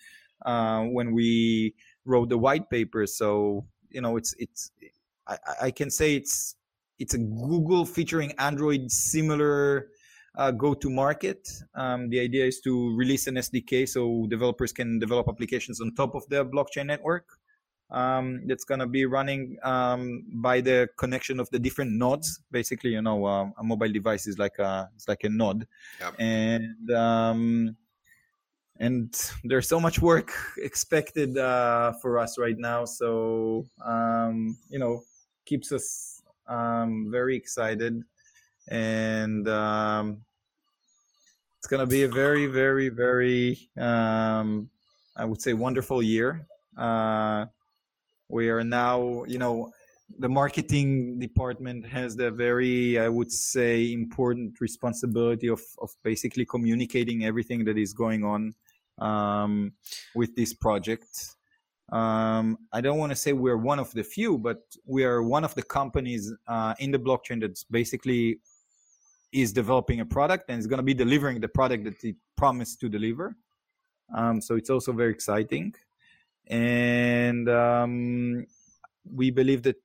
uh, 0.45 0.81
when 0.81 1.11
we 1.11 1.73
wrote 2.05 2.29
the 2.29 2.37
white 2.37 2.69
paper. 2.69 3.05
So 3.05 3.65
you 3.91 4.01
know 4.01 4.17
it's 4.17 4.33
it's 4.39 4.71
I, 5.27 5.37
I 5.63 5.71
can 5.71 5.91
say 5.91 6.15
it's 6.15 6.55
it's 6.97 7.13
a 7.13 7.19
google 7.19 7.85
featuring 7.85 8.33
android 8.37 8.91
similar 8.91 9.89
uh, 10.35 10.51
go 10.51 10.73
to 10.73 10.89
market. 10.89 11.49
Um, 11.75 12.09
the 12.09 12.19
idea 12.19 12.45
is 12.45 12.59
to 12.61 12.95
release 12.95 13.27
an 13.27 13.35
SDK 13.35 13.87
so 13.87 14.27
developers 14.27 14.71
can 14.71 14.99
develop 14.99 15.27
applications 15.27 15.81
on 15.81 15.93
top 15.95 16.15
of 16.15 16.27
the 16.29 16.45
blockchain 16.45 16.85
network. 16.85 17.25
Um, 17.89 18.47
that's 18.47 18.63
going 18.63 18.79
to 18.79 18.87
be 18.87 19.05
running 19.05 19.57
um, 19.63 20.23
by 20.35 20.61
the 20.61 20.87
connection 20.97 21.41
of 21.41 21.49
the 21.49 21.59
different 21.59 21.91
nodes. 21.91 22.39
Basically, 22.49 22.91
you 22.91 23.01
know, 23.01 23.25
um, 23.25 23.53
a 23.57 23.63
mobile 23.63 23.91
device 23.91 24.27
is 24.27 24.39
like 24.39 24.57
a 24.59 24.89
it's 24.95 25.09
like 25.09 25.25
a 25.25 25.29
node, 25.29 25.67
Yep. 25.99 26.13
and 26.17 26.91
um, 26.91 27.75
and 28.79 29.13
there's 29.43 29.67
so 29.67 29.77
much 29.77 30.01
work 30.01 30.31
expected 30.59 31.37
uh, 31.37 31.91
for 32.01 32.17
us 32.17 32.37
right 32.37 32.57
now. 32.57 32.85
So 32.85 33.65
um, 33.85 34.57
you 34.69 34.79
know, 34.79 35.03
keeps 35.45 35.73
us 35.73 36.21
um, 36.47 37.09
very 37.11 37.35
excited 37.35 38.03
and 38.71 39.49
um, 39.49 40.21
it's 41.59 41.67
going 41.67 41.81
to 41.81 41.85
be 41.85 42.03
a 42.03 42.07
very, 42.07 42.47
very, 42.47 42.87
very, 42.87 43.69
um, 43.77 44.69
I 45.15 45.25
would 45.25 45.41
say, 45.41 45.53
wonderful 45.53 46.01
year. 46.01 46.47
Uh, 46.77 47.47
we 48.29 48.49
are 48.49 48.63
now, 48.63 49.25
you 49.25 49.37
know, 49.37 49.71
the 50.19 50.29
marketing 50.29 51.19
department 51.19 51.85
has 51.85 52.15
the 52.15 52.31
very, 52.31 52.97
I 52.97 53.09
would 53.09 53.31
say, 53.31 53.91
important 53.91 54.59
responsibility 54.61 55.47
of, 55.49 55.61
of 55.81 55.91
basically 56.01 56.45
communicating 56.45 57.25
everything 57.25 57.65
that 57.65 57.77
is 57.77 57.93
going 57.93 58.23
on 58.23 58.55
um, 58.99 59.73
with 60.15 60.33
this 60.37 60.53
project. 60.53 61.35
Um, 61.91 62.57
I 62.71 62.79
don't 62.79 62.97
want 62.97 63.11
to 63.11 63.17
say 63.17 63.33
we're 63.33 63.57
one 63.57 63.79
of 63.79 63.91
the 63.91 64.03
few, 64.03 64.37
but 64.37 64.61
we 64.85 65.03
are 65.03 65.21
one 65.21 65.43
of 65.43 65.53
the 65.55 65.63
companies 65.63 66.33
uh, 66.47 66.73
in 66.79 66.91
the 66.91 66.99
blockchain 66.99 67.41
that's 67.41 67.65
basically 67.65 68.39
is 69.31 69.53
developing 69.53 69.99
a 70.01 70.05
product 70.05 70.45
and 70.49 70.59
is 70.59 70.67
going 70.67 70.77
to 70.77 70.83
be 70.83 70.93
delivering 70.93 71.39
the 71.39 71.47
product 71.47 71.83
that 71.85 72.01
he 72.01 72.15
promised 72.37 72.79
to 72.81 72.89
deliver. 72.89 73.35
Um, 74.13 74.41
so 74.41 74.55
it's 74.55 74.69
also 74.69 74.91
very 74.91 75.11
exciting, 75.11 75.73
and 76.47 77.47
um, 77.49 78.45
we 79.09 79.31
believe 79.31 79.63
that 79.63 79.81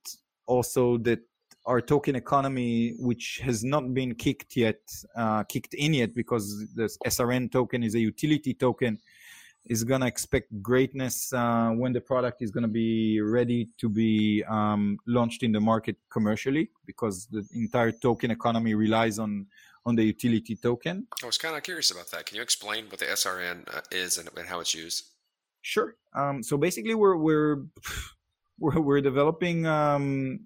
also 0.47 0.97
that 0.99 1.19
our 1.65 1.81
token 1.81 2.15
economy, 2.15 2.93
which 2.97 3.39
has 3.43 3.63
not 3.63 3.93
been 3.93 4.15
kicked 4.15 4.55
yet, 4.55 4.79
uh, 5.15 5.43
kicked 5.43 5.73
in 5.73 5.93
yet, 5.93 6.15
because 6.15 6.65
the 6.75 6.89
SRN 7.05 7.51
token 7.51 7.83
is 7.83 7.93
a 7.95 7.99
utility 7.99 8.53
token, 8.53 8.97
is 9.69 9.83
going 9.83 10.01
to 10.01 10.07
expect 10.07 10.61
greatness 10.61 11.31
uh, 11.33 11.69
when 11.69 11.93
the 11.93 12.01
product 12.01 12.41
is 12.41 12.51
going 12.51 12.63
to 12.63 12.69
be 12.69 13.21
ready 13.21 13.69
to 13.77 13.89
be 13.89 14.43
um, 14.47 14.97
launched 15.05 15.43
in 15.43 15.51
the 15.51 15.59
market 15.59 15.97
commercially 16.09 16.69
because 16.85 17.27
the 17.27 17.45
entire 17.53 17.91
token 17.91 18.31
economy 18.31 18.73
relies 18.73 19.19
on 19.19 19.47
on 19.85 19.95
the 19.95 20.03
utility 20.03 20.57
token. 20.57 21.07
I 21.23 21.25
was 21.25 21.37
kind 21.37 21.55
of 21.55 21.63
curious 21.63 21.91
about 21.91 22.11
that. 22.11 22.25
Can 22.25 22.35
you 22.35 22.41
explain 22.41 22.89
what 22.89 22.99
the 22.99 23.05
SRN 23.05 23.73
uh, 23.73 23.79
is 23.89 24.17
and, 24.17 24.29
and 24.35 24.45
how 24.45 24.59
it's 24.59 24.73
used? 24.73 25.05
sure. 25.61 25.95
Um, 26.15 26.43
so 26.43 26.57
basically 26.57 26.95
we're 26.95 27.17
we're 27.17 27.63
we're, 28.59 28.79
we're 28.79 29.01
developing 29.01 29.65
um, 29.65 30.41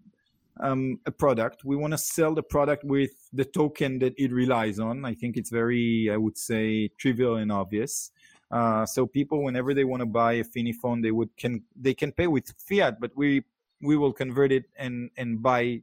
um, 0.60 1.00
a 1.06 1.12
product. 1.12 1.64
We 1.64 1.76
want 1.76 1.94
to 1.94 1.98
sell 1.98 2.34
the 2.34 2.44
product 2.44 2.84
with 2.84 3.12
the 3.32 3.46
token 3.46 4.00
that 4.00 4.14
it 4.18 4.32
relies 4.32 4.80
on. 4.80 5.06
I 5.06 5.14
think 5.14 5.38
it's 5.38 5.50
very 5.50 6.10
i 6.12 6.18
would 6.18 6.38
say 6.38 6.90
trivial 6.98 7.36
and 7.36 7.52
obvious 7.52 8.12
Uh, 8.52 8.86
so 8.86 9.06
people, 9.06 9.44
whenever 9.44 9.74
they 9.74 9.86
want 9.86 10.02
to 10.02 10.06
buy 10.06 10.34
a 10.34 10.44
Finney 10.44 10.74
phone, 10.74 11.02
they 11.02 11.12
would 11.12 11.36
can 11.38 11.64
they 11.76 11.94
can 11.94 12.12
pay 12.12 12.28
with 12.28 12.54
fiat, 12.58 13.00
but 13.00 13.12
we 13.16 13.44
we 13.82 13.96
will 13.96 14.12
convert 14.12 14.52
it 14.52 14.66
and 14.78 15.10
and 15.18 15.42
buy 15.42 15.82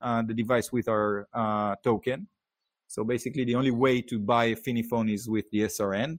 uh, 0.00 0.22
the 0.22 0.34
device 0.34 0.72
with 0.72 0.88
our 0.88 1.28
uh, 1.32 1.76
token. 1.84 2.26
So 2.88 3.04
basically, 3.04 3.44
the 3.44 3.54
only 3.54 3.70
way 3.70 4.02
to 4.02 4.18
buy 4.18 4.46
a 4.46 4.56
Finney 4.56 4.82
phone 4.82 5.08
is 5.08 5.28
with 5.28 5.48
the 5.50 5.60
SRN, 5.60 6.18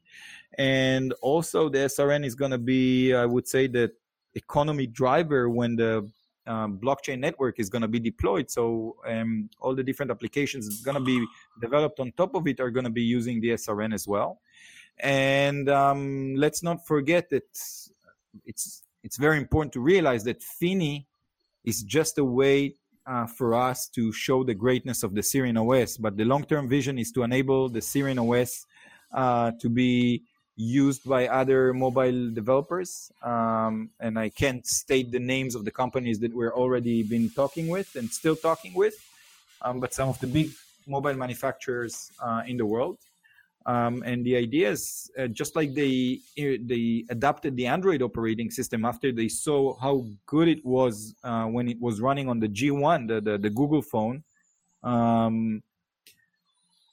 and 0.58 1.14
also 1.22 1.68
the 1.68 1.80
SRN 1.80 2.26
is 2.26 2.36
going 2.36 2.52
to 2.52 2.58
be, 2.58 3.14
I 3.14 3.26
would 3.26 3.48
say, 3.48 3.68
the 3.68 3.92
economy 4.36 4.88
driver 4.88 5.50
when 5.50 5.76
the 5.76 6.10
um, 6.48 6.80
blockchain 6.80 7.20
network 7.20 7.60
is 7.60 7.70
going 7.70 7.82
to 7.82 7.90
be 7.90 8.00
deployed. 8.00 8.50
So 8.50 8.96
um, 9.06 9.50
all 9.60 9.76
the 9.76 9.84
different 9.84 10.12
applications 10.12 10.82
going 10.82 10.96
to 10.96 11.04
be 11.04 11.26
developed 11.60 12.00
on 12.00 12.14
top 12.14 12.36
of 12.36 12.48
it 12.48 12.62
are 12.62 12.72
going 12.72 12.86
to 12.86 12.90
be 12.90 13.04
using 13.04 13.42
the 13.42 13.50
SRN 13.50 13.94
as 13.94 14.08
well 14.08 14.40
and 15.00 15.70
um, 15.70 16.36
let's 16.36 16.64
not 16.64 16.86
forget 16.86 17.30
that 17.30 17.44
it's 18.46 18.84
it's 19.04 19.18
very 19.18 19.38
important 19.38 19.74
to 19.74 19.80
realize 19.80 20.24
that 20.26 20.42
Finney 20.42 21.08
is 21.64 21.84
just 21.84 22.18
a 22.18 22.24
way 22.24 22.76
uh, 23.06 23.26
for 23.26 23.56
us 23.56 23.88
to 23.88 24.12
show 24.12 24.44
the 24.44 24.54
greatness 24.54 25.04
of 25.04 25.16
the 25.16 25.22
Sirin 25.22 25.58
OS, 25.58 25.98
but 25.98 26.18
the 26.18 26.26
long-term 26.26 26.70
vision 26.70 27.00
is 27.00 27.12
to 27.14 27.24
enable 27.24 27.68
the 27.68 27.80
Sirin 27.80 28.20
OS 28.20 28.66
uh, 29.14 29.52
to 29.60 29.70
be 29.70 30.24
used 30.56 31.08
by 31.08 31.28
other 31.28 31.74
mobile 31.74 32.32
developers. 32.32 33.12
Um, 33.24 33.90
and 34.00 34.20
I 34.20 34.30
can't 34.30 34.66
state 34.66 35.12
the 35.12 35.20
names 35.20 35.56
of 35.56 35.66
the 35.66 35.72
companies 35.72 36.20
that 36.20 36.34
we're 36.34 36.54
already 36.54 37.04
been 37.04 37.30
talking 37.32 37.68
with 37.68 37.96
and 37.96 38.10
still 38.10 38.36
talking 38.36 38.74
with, 38.74 38.94
um, 39.62 39.80
but 39.80 39.94
some 39.94 40.10
of 40.10 40.20
the 40.20 40.28
big 40.28 40.52
mobile 40.88 41.16
manufacturers 41.16 42.12
uh, 42.22 42.44
in 42.46 42.58
the 42.58 42.66
world. 42.66 42.98
Um, 43.66 44.02
and 44.06 44.26
the 44.26 44.36
idea 44.36 44.72
is 44.72 45.12
uh, 45.18 45.28
just 45.28 45.56
like 45.56 45.74
they 45.74 46.20
they 46.36 47.06
adapted 47.10 47.56
the 47.56 47.68
Android 47.68 48.02
operating 48.02 48.50
system 48.50 48.86
after 48.86 49.12
they 49.12 49.28
saw 49.28 49.78
how 49.80 50.06
good 50.26 50.48
it 50.48 50.66
was 50.66 51.16
uh, 51.24 51.46
when 51.46 51.70
it 51.70 51.80
was 51.80 52.02
running 52.02 52.28
on 52.28 52.40
the 52.40 52.48
G1, 52.48 53.08
the 53.08 53.22
the, 53.22 53.38
the 53.38 53.50
Google 53.50 53.84
phone. 53.84 54.24
Um, 54.84 55.62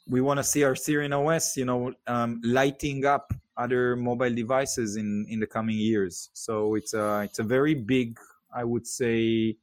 we 0.09 0.21
want 0.21 0.39
to 0.39 0.45
see 0.45 0.63
our 0.65 0.75
Sirin 0.75 1.13
OS, 1.13 1.57
you 1.57 1.65
know, 1.65 1.93
um, 2.07 2.41
lighting 2.43 3.05
up 3.05 3.33
other 3.57 3.97
mobile 3.97 4.35
devices 4.35 4.97
in 4.97 5.27
in 5.29 5.41
the 5.41 5.47
coming 5.47 5.77
years. 5.77 6.31
So 6.33 6.75
it's 6.75 6.95
a 6.95 7.23
it's 7.23 7.39
a 7.39 7.45
very 7.45 7.75
big, 7.75 8.19
I 8.55 8.65
would 8.65 8.87
say, 8.87 9.57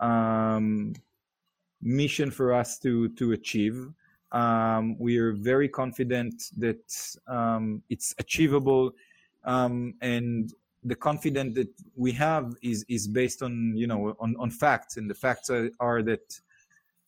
um, 0.00 0.94
mission 1.80 2.30
for 2.30 2.52
us 2.52 2.78
to 2.80 3.08
to 3.10 3.32
achieve. 3.32 3.90
Um, 4.32 4.98
we 4.98 5.16
are 5.18 5.32
very 5.32 5.68
confident 5.68 6.50
that 6.58 7.16
um, 7.26 7.82
it's 7.88 8.14
achievable, 8.18 8.92
um, 9.44 9.94
and 10.02 10.52
the 10.84 10.94
confidence 10.94 11.54
that 11.54 11.68
we 11.96 12.12
have 12.12 12.54
is 12.62 12.84
is 12.88 13.08
based 13.08 13.42
on 13.42 13.74
you 13.76 13.86
know 13.86 14.14
on, 14.20 14.36
on 14.38 14.50
facts. 14.50 14.96
And 14.96 15.08
the 15.08 15.14
facts 15.14 15.48
are, 15.50 15.70
are 15.80 16.02
that 16.02 16.38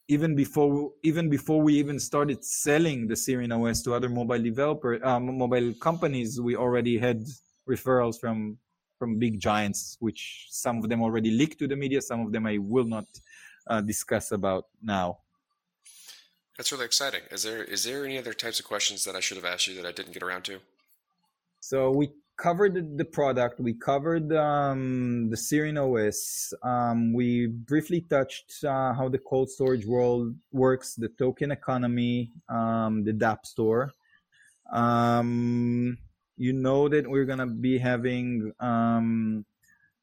even 0.09 0.35
before 0.35 0.92
even 1.02 1.28
before 1.28 1.61
we 1.62 1.74
even 1.74 1.98
started 1.98 2.44
selling 2.44 3.06
the 3.06 3.14
Sirin 3.14 3.52
OS 3.52 3.83
to 3.83 3.94
other 3.94 4.09
mobile 4.09 4.42
developer 4.42 5.04
um, 5.06 5.38
mobile 5.38 5.72
companies 5.74 6.40
we 6.40 6.56
already 6.56 6.98
had 6.98 7.24
referrals 7.68 8.18
from 8.18 8.59
from 8.98 9.18
big 9.18 9.38
giants 9.38 9.96
which 10.00 10.46
some 10.50 10.78
of 10.78 10.88
them 10.88 11.02
already 11.02 11.30
leaked 11.30 11.59
to 11.59 11.68
the 11.68 11.76
media. 11.76 12.00
Some 12.00 12.20
of 12.20 12.33
them 12.33 12.46
I 12.46 12.59
will 12.59 12.87
not 12.87 13.06
uh, 13.66 13.80
discuss 13.83 14.33
about 14.33 14.66
now 14.83 15.18
that's 16.61 16.73
really 16.73 16.85
exciting 16.85 17.23
is 17.31 17.42
there 17.42 17.64
is 17.64 17.85
there 17.85 18.05
any 18.05 18.18
other 18.18 18.35
types 18.35 18.61
of 18.61 18.66
questions 18.66 19.05
that 19.05 19.16
I 19.16 19.20
should 19.20 19.38
have 19.38 19.46
asked 19.46 19.66
you 19.66 19.75
that 19.77 19.87
I 19.87 19.92
didn't 19.92 20.12
get 20.12 20.23
around 20.23 20.42
to 20.44 20.59
so 21.61 21.90
we 21.90 22.11
covered 22.37 22.96
the 22.96 23.05
product. 23.05 23.61
We 23.61 23.75
covered 23.75 24.33
um, 24.33 25.29
the 25.29 25.37
Sirin 25.37 25.77
OS. 25.77 26.55
Um, 26.62 27.12
we 27.12 27.46
briefly 27.46 28.01
touched 28.01 28.64
uh, 28.64 28.94
how 28.94 29.09
the 29.11 29.18
cold 29.18 29.51
storage 29.51 29.85
world 29.85 30.35
works, 30.51 30.94
the 30.94 31.09
token 31.09 31.51
economy, 31.51 32.33
um, 32.49 33.05
the 33.05 33.12
DApp 33.12 33.44
store. 33.44 33.92
Um, 34.73 35.99
you 36.38 36.55
know 36.55 36.88
that 36.88 37.07
we're 37.07 37.27
gonna 37.27 37.46
be 37.46 37.77
having 37.79 38.53
um, 38.61 39.44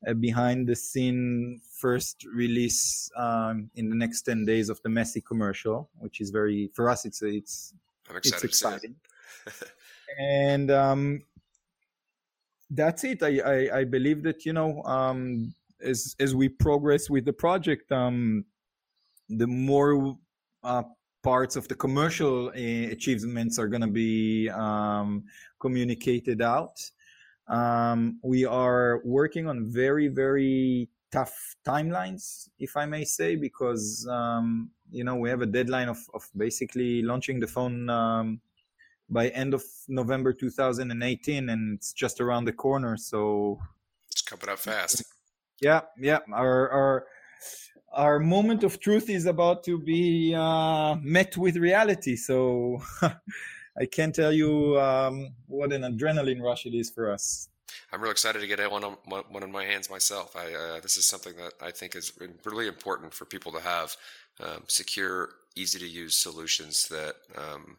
a 0.05 0.13
behind 0.13 0.67
the 0.67 0.75
scene 0.75 1.59
first 1.79 2.25
release 2.25 3.09
um, 3.17 3.69
in 3.75 3.89
the 3.89 3.95
next 3.95 4.23
10 4.23 4.45
days 4.45 4.69
of 4.69 4.81
the 4.83 4.89
Messi 4.89 5.23
commercial, 5.23 5.89
which 5.99 6.21
is 6.21 6.29
very 6.29 6.69
for 6.73 6.89
us. 6.89 7.05
It's 7.05 7.21
it's 7.21 7.73
it's 8.15 8.43
exciting. 8.43 8.95
and 10.19 10.71
um, 10.71 11.21
that's 12.69 13.03
it. 13.03 13.23
I, 13.23 13.39
I, 13.39 13.79
I 13.79 13.83
believe 13.83 14.23
that 14.23 14.45
you 14.45 14.53
know 14.53 14.83
um, 14.83 15.53
as 15.81 16.15
as 16.19 16.35
we 16.35 16.49
progress 16.49 17.09
with 17.09 17.25
the 17.25 17.33
project, 17.33 17.91
um, 17.91 18.45
the 19.29 19.47
more 19.47 20.17
uh, 20.63 20.83
parts 21.23 21.55
of 21.55 21.67
the 21.67 21.75
commercial 21.75 22.49
uh, 22.49 22.91
achievements 22.91 23.59
are 23.59 23.67
going 23.67 23.81
to 23.81 23.87
be 23.87 24.49
um, 24.49 25.23
communicated 25.59 26.41
out. 26.41 26.77
Um, 27.47 28.19
we 28.23 28.45
are 28.45 29.01
working 29.05 29.47
on 29.47 29.65
very 29.65 30.07
very 30.07 30.89
tough 31.11 31.55
timelines, 31.65 32.49
if 32.59 32.75
I 32.75 32.85
may 32.85 33.05
say, 33.05 33.35
because 33.35 34.07
um, 34.09 34.71
you 34.91 35.03
know 35.03 35.15
we 35.15 35.29
have 35.29 35.41
a 35.41 35.45
deadline 35.45 35.89
of 35.89 35.99
of 36.13 36.27
basically 36.35 37.01
launching 37.01 37.39
the 37.39 37.47
phone 37.47 37.89
um, 37.89 38.41
by 39.09 39.29
end 39.29 39.53
of 39.53 39.63
November 39.87 40.33
2018, 40.33 41.49
and 41.49 41.77
it's 41.77 41.93
just 41.93 42.19
around 42.19 42.45
the 42.45 42.53
corner. 42.53 42.97
So 42.97 43.59
it's 44.11 44.21
coming 44.21 44.49
up 44.49 44.59
fast. 44.59 45.03
Yeah, 45.61 45.81
yeah. 45.97 46.19
Our 46.31 46.69
our 46.69 47.05
our 47.93 48.19
moment 48.19 48.63
of 48.63 48.79
truth 48.79 49.09
is 49.09 49.25
about 49.25 49.63
to 49.63 49.79
be 49.79 50.35
uh, 50.35 50.95
met 51.01 51.37
with 51.37 51.55
reality. 51.57 52.15
So 52.15 52.81
I 53.79 53.85
can't 53.85 54.13
tell 54.13 54.31
you 54.31 54.79
um, 54.79 55.29
what 55.47 55.71
an 55.71 55.83
adrenaline 55.83 56.41
rush 56.41 56.65
it 56.65 56.73
is 56.73 56.89
for 56.89 57.11
us. 57.11 57.49
I'm 57.91 58.01
real 58.01 58.11
excited 58.11 58.39
to 58.39 58.47
get 58.47 58.71
one 58.71 58.83
on 58.83 58.97
one 59.29 59.43
in 59.43 59.51
my 59.51 59.65
hands 59.65 59.89
myself. 59.89 60.35
I, 60.35 60.53
uh, 60.53 60.79
this 60.81 60.97
is 60.97 61.05
something 61.05 61.35
that 61.37 61.53
I 61.61 61.71
think 61.71 61.95
is 61.95 62.11
really 62.43 62.67
important 62.67 63.13
for 63.13 63.25
people 63.25 63.51
to 63.53 63.59
have 63.59 63.95
um, 64.39 64.63
secure, 64.67 65.29
easy 65.55 65.79
to 65.79 65.87
use 65.87 66.15
solutions 66.15 66.87
that 66.89 67.15
um, 67.37 67.77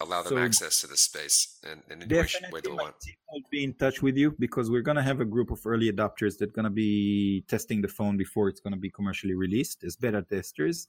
allow 0.00 0.22
them 0.22 0.32
so 0.32 0.38
access 0.38 0.80
to 0.80 0.86
the 0.86 0.96
space 0.96 1.58
and 1.70 1.82
in 1.90 2.02
any 2.02 2.52
way 2.52 2.60
they 2.62 2.70
want. 2.70 2.94
I'll 3.32 3.40
be 3.50 3.64
in 3.64 3.74
touch 3.74 4.02
with 4.02 4.16
you 4.16 4.34
because 4.38 4.70
we're 4.70 4.82
going 4.82 4.96
to 4.96 5.02
have 5.02 5.20
a 5.20 5.24
group 5.24 5.50
of 5.50 5.60
early 5.66 5.90
adopters 5.90 6.38
that 6.38 6.50
are 6.50 6.52
going 6.52 6.64
to 6.64 6.70
be 6.70 7.44
testing 7.48 7.80
the 7.80 7.88
phone 7.88 8.16
before 8.16 8.48
it's 8.48 8.60
going 8.60 8.74
to 8.74 8.78
be 8.78 8.90
commercially 8.90 9.34
released 9.34 9.84
as 9.84 9.96
beta 9.96 10.22
testers. 10.22 10.88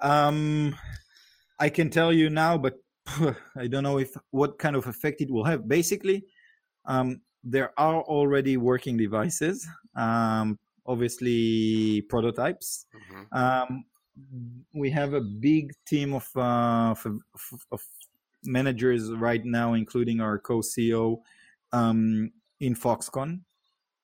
Um, 0.00 0.76
I 1.58 1.68
can 1.68 1.90
tell 1.90 2.12
you 2.12 2.30
now, 2.30 2.56
but 2.56 2.80
I 3.56 3.66
don't 3.66 3.82
know 3.82 3.98
if 3.98 4.16
what 4.30 4.58
kind 4.58 4.76
of 4.76 4.86
effect 4.86 5.20
it 5.20 5.30
will 5.30 5.44
have. 5.44 5.68
Basically, 5.68 6.24
um, 6.86 7.20
there 7.42 7.72
are 7.78 8.02
already 8.02 8.56
working 8.56 8.96
devices, 8.96 9.66
um, 9.96 10.58
obviously 10.86 12.02
prototypes. 12.02 12.86
Mm-hmm. 12.94 13.38
Um, 13.38 13.84
we 14.74 14.90
have 14.90 15.14
a 15.14 15.20
big 15.20 15.72
team 15.86 16.14
of, 16.14 16.28
uh, 16.36 16.94
of, 17.04 17.20
of, 17.72 17.82
managers 18.44 19.12
right 19.12 19.44
now, 19.44 19.74
including 19.74 20.18
our 20.18 20.38
co-CEO 20.38 21.18
um, 21.72 22.32
in 22.60 22.74
Foxconn. 22.74 23.40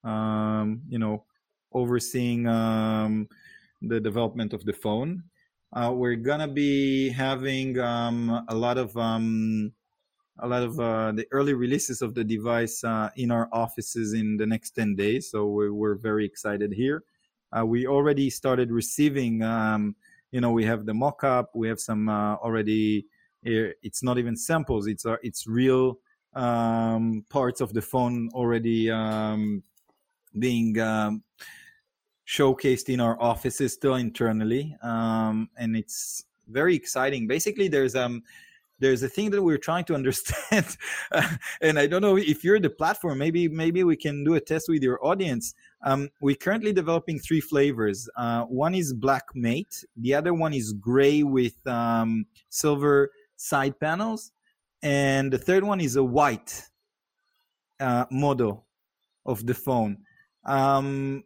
Um, 0.05 0.83
you 0.89 0.99
know, 0.99 1.25
overseeing 1.73 2.47
um, 2.47 3.29
the 3.81 3.99
development 3.99 4.53
of 4.53 4.65
the 4.65 4.75
phone. 4.75 5.23
Uh, 5.77 5.93
we're 5.93 6.17
gonna 6.17 6.49
be 6.49 7.11
having 7.11 7.79
um, 7.79 8.47
a 8.49 8.55
lot 8.55 8.79
of 8.79 8.97
um, 8.97 9.71
a 10.39 10.49
lot 10.49 10.63
of 10.63 10.81
uh, 10.81 11.13
the 11.13 11.27
early 11.33 11.53
releases 11.53 12.01
of 12.01 12.15
the 12.15 12.25
device 12.25 12.83
uh, 12.83 13.11
in 13.17 13.31
our 13.31 13.47
offices 13.53 14.15
in 14.15 14.39
the 14.39 14.47
next 14.47 14.71
10 14.71 14.95
days. 14.95 15.31
So 15.31 15.47
we're, 15.49 15.75
we're 15.75 15.95
very 15.95 16.25
excited 16.25 16.73
here. 16.73 17.05
Uh, 17.55 17.67
we 17.67 17.87
already 17.87 18.31
started 18.31 18.71
receiving, 18.71 19.43
um, 19.43 19.95
you 20.33 20.41
know, 20.41 20.51
we 20.51 20.65
have 20.65 20.87
the 20.87 20.95
mock-up, 20.95 21.51
we 21.55 21.69
have 21.69 21.79
some 21.79 22.09
uh, 22.09 22.37
already 22.37 23.07
it's 23.43 24.03
not 24.03 24.19
even 24.19 24.37
samples 24.37 24.89
it's 24.89 25.07
uh, 25.07 25.17
it's 25.23 25.47
real 25.47 26.01
um, 26.35 27.25
parts 27.29 27.61
of 27.61 27.73
the 27.75 27.83
phone 27.83 28.29
already 28.35 28.91
um, 28.91 29.63
being 30.37 30.81
um, 30.81 31.23
showcased 32.27 32.89
in 32.93 33.01
our 33.01 33.21
offices 33.21 33.73
still 33.73 33.95
internally 33.95 34.77
um, 34.83 35.49
and 35.57 35.77
it's 35.77 36.25
very 36.49 36.75
exciting 36.75 37.27
basically 37.27 37.69
there's 37.69 37.95
um 37.95 38.23
there's 38.79 39.03
a 39.03 39.09
thing 39.09 39.31
that 39.31 39.43
we're 39.43 39.59
trying 39.59 39.85
to 39.85 39.95
understand 40.01 40.77
and 41.61 41.79
i 41.79 41.87
don't 41.87 42.03
know 42.03 42.17
if 42.17 42.45
you're 42.45 42.61
the 42.61 42.71
platform 42.71 43.19
maybe 43.19 43.49
maybe 43.49 43.83
we 43.85 43.97
can 43.97 44.23
do 44.23 44.35
a 44.35 44.41
test 44.41 44.69
with 44.69 44.83
your 44.83 45.05
audience 45.05 45.55
um, 45.85 46.09
we're 46.21 46.37
currently 46.37 46.73
developing 46.73 47.19
three 47.19 47.41
flavors 47.41 48.09
uh, 48.17 48.43
one 48.43 48.75
is 48.75 48.93
black 48.93 49.25
mate 49.35 49.85
the 49.97 50.15
other 50.15 50.35
one 50.35 50.53
is 50.53 50.73
gray 50.73 51.23
with 51.23 51.55
um, 51.67 52.27
silver 52.49 53.11
side 53.37 53.79
panels. 53.79 54.33
And 54.83 55.33
the 55.33 55.39
third 55.39 55.65
one 55.65 55.81
is 55.81 55.97
a 55.97 56.05
white 56.05 56.63
uh, 57.81 58.07
model 58.11 58.67
of 59.25 59.47
the 59.47 59.55
phone. 59.55 59.99
Um, 60.45 61.25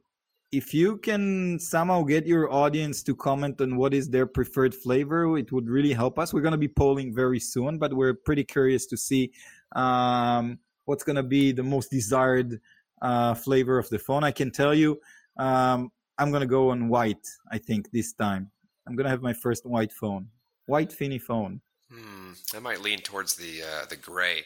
if 0.53 0.75
you 0.75 0.99
can 0.99 1.59
somehow 1.61 2.03
get 2.03 2.27
your 2.27 2.53
audience 2.53 3.03
to 3.05 3.15
comment 3.15 3.61
on 3.61 3.77
what 3.77 3.95
is 3.95 4.09
their 4.09 4.27
preferred 4.27 4.75
flavor, 4.75 5.39
it 5.39 5.53
would 5.53 5.69
really 5.69 5.93
help 5.93 6.19
us. 6.19 6.35
We're 6.35 6.41
going 6.41 6.53
to 6.53 6.59
be 6.59 6.69
polling 6.69 7.15
very 7.15 7.39
soon, 7.39 7.79
but 7.79 7.95
we're 7.95 8.15
pretty 8.15 8.43
curious 8.43 8.87
to 8.87 8.97
see 8.97 9.33
um, 9.77 10.59
what's 10.87 11.05
going 11.05 11.17
to 11.17 11.23
be 11.23 11.53
the 11.53 11.63
most 11.63 11.91
desired 11.91 12.61
uh, 13.01 13.35
flavor 13.35 13.79
of 13.79 13.89
the 13.91 13.99
phone. 13.99 14.25
I 14.25 14.33
can 14.33 14.51
tell 14.51 14.75
you, 14.75 15.01
um, 15.37 15.93
I'm 16.19 16.31
going 16.31 16.43
to 16.43 16.49
go 16.49 16.71
on 16.71 16.89
white, 16.89 17.27
I 17.51 17.59
think, 17.59 17.91
this 17.93 18.13
time. 18.13 18.51
I'm 18.87 18.97
going 18.97 19.05
to 19.05 19.11
have 19.11 19.23
my 19.23 19.33
first 19.33 19.65
white 19.65 19.93
phone, 19.93 20.29
white 20.67 20.93
Finney 20.93 21.19
phone. 21.19 21.61
Hmm, 21.93 22.33
I 22.55 22.59
might 22.59 22.81
lean 22.81 22.99
towards 22.99 23.37
the 23.37 23.63
uh, 23.63 23.87
the 23.89 23.97
gray. 23.97 24.45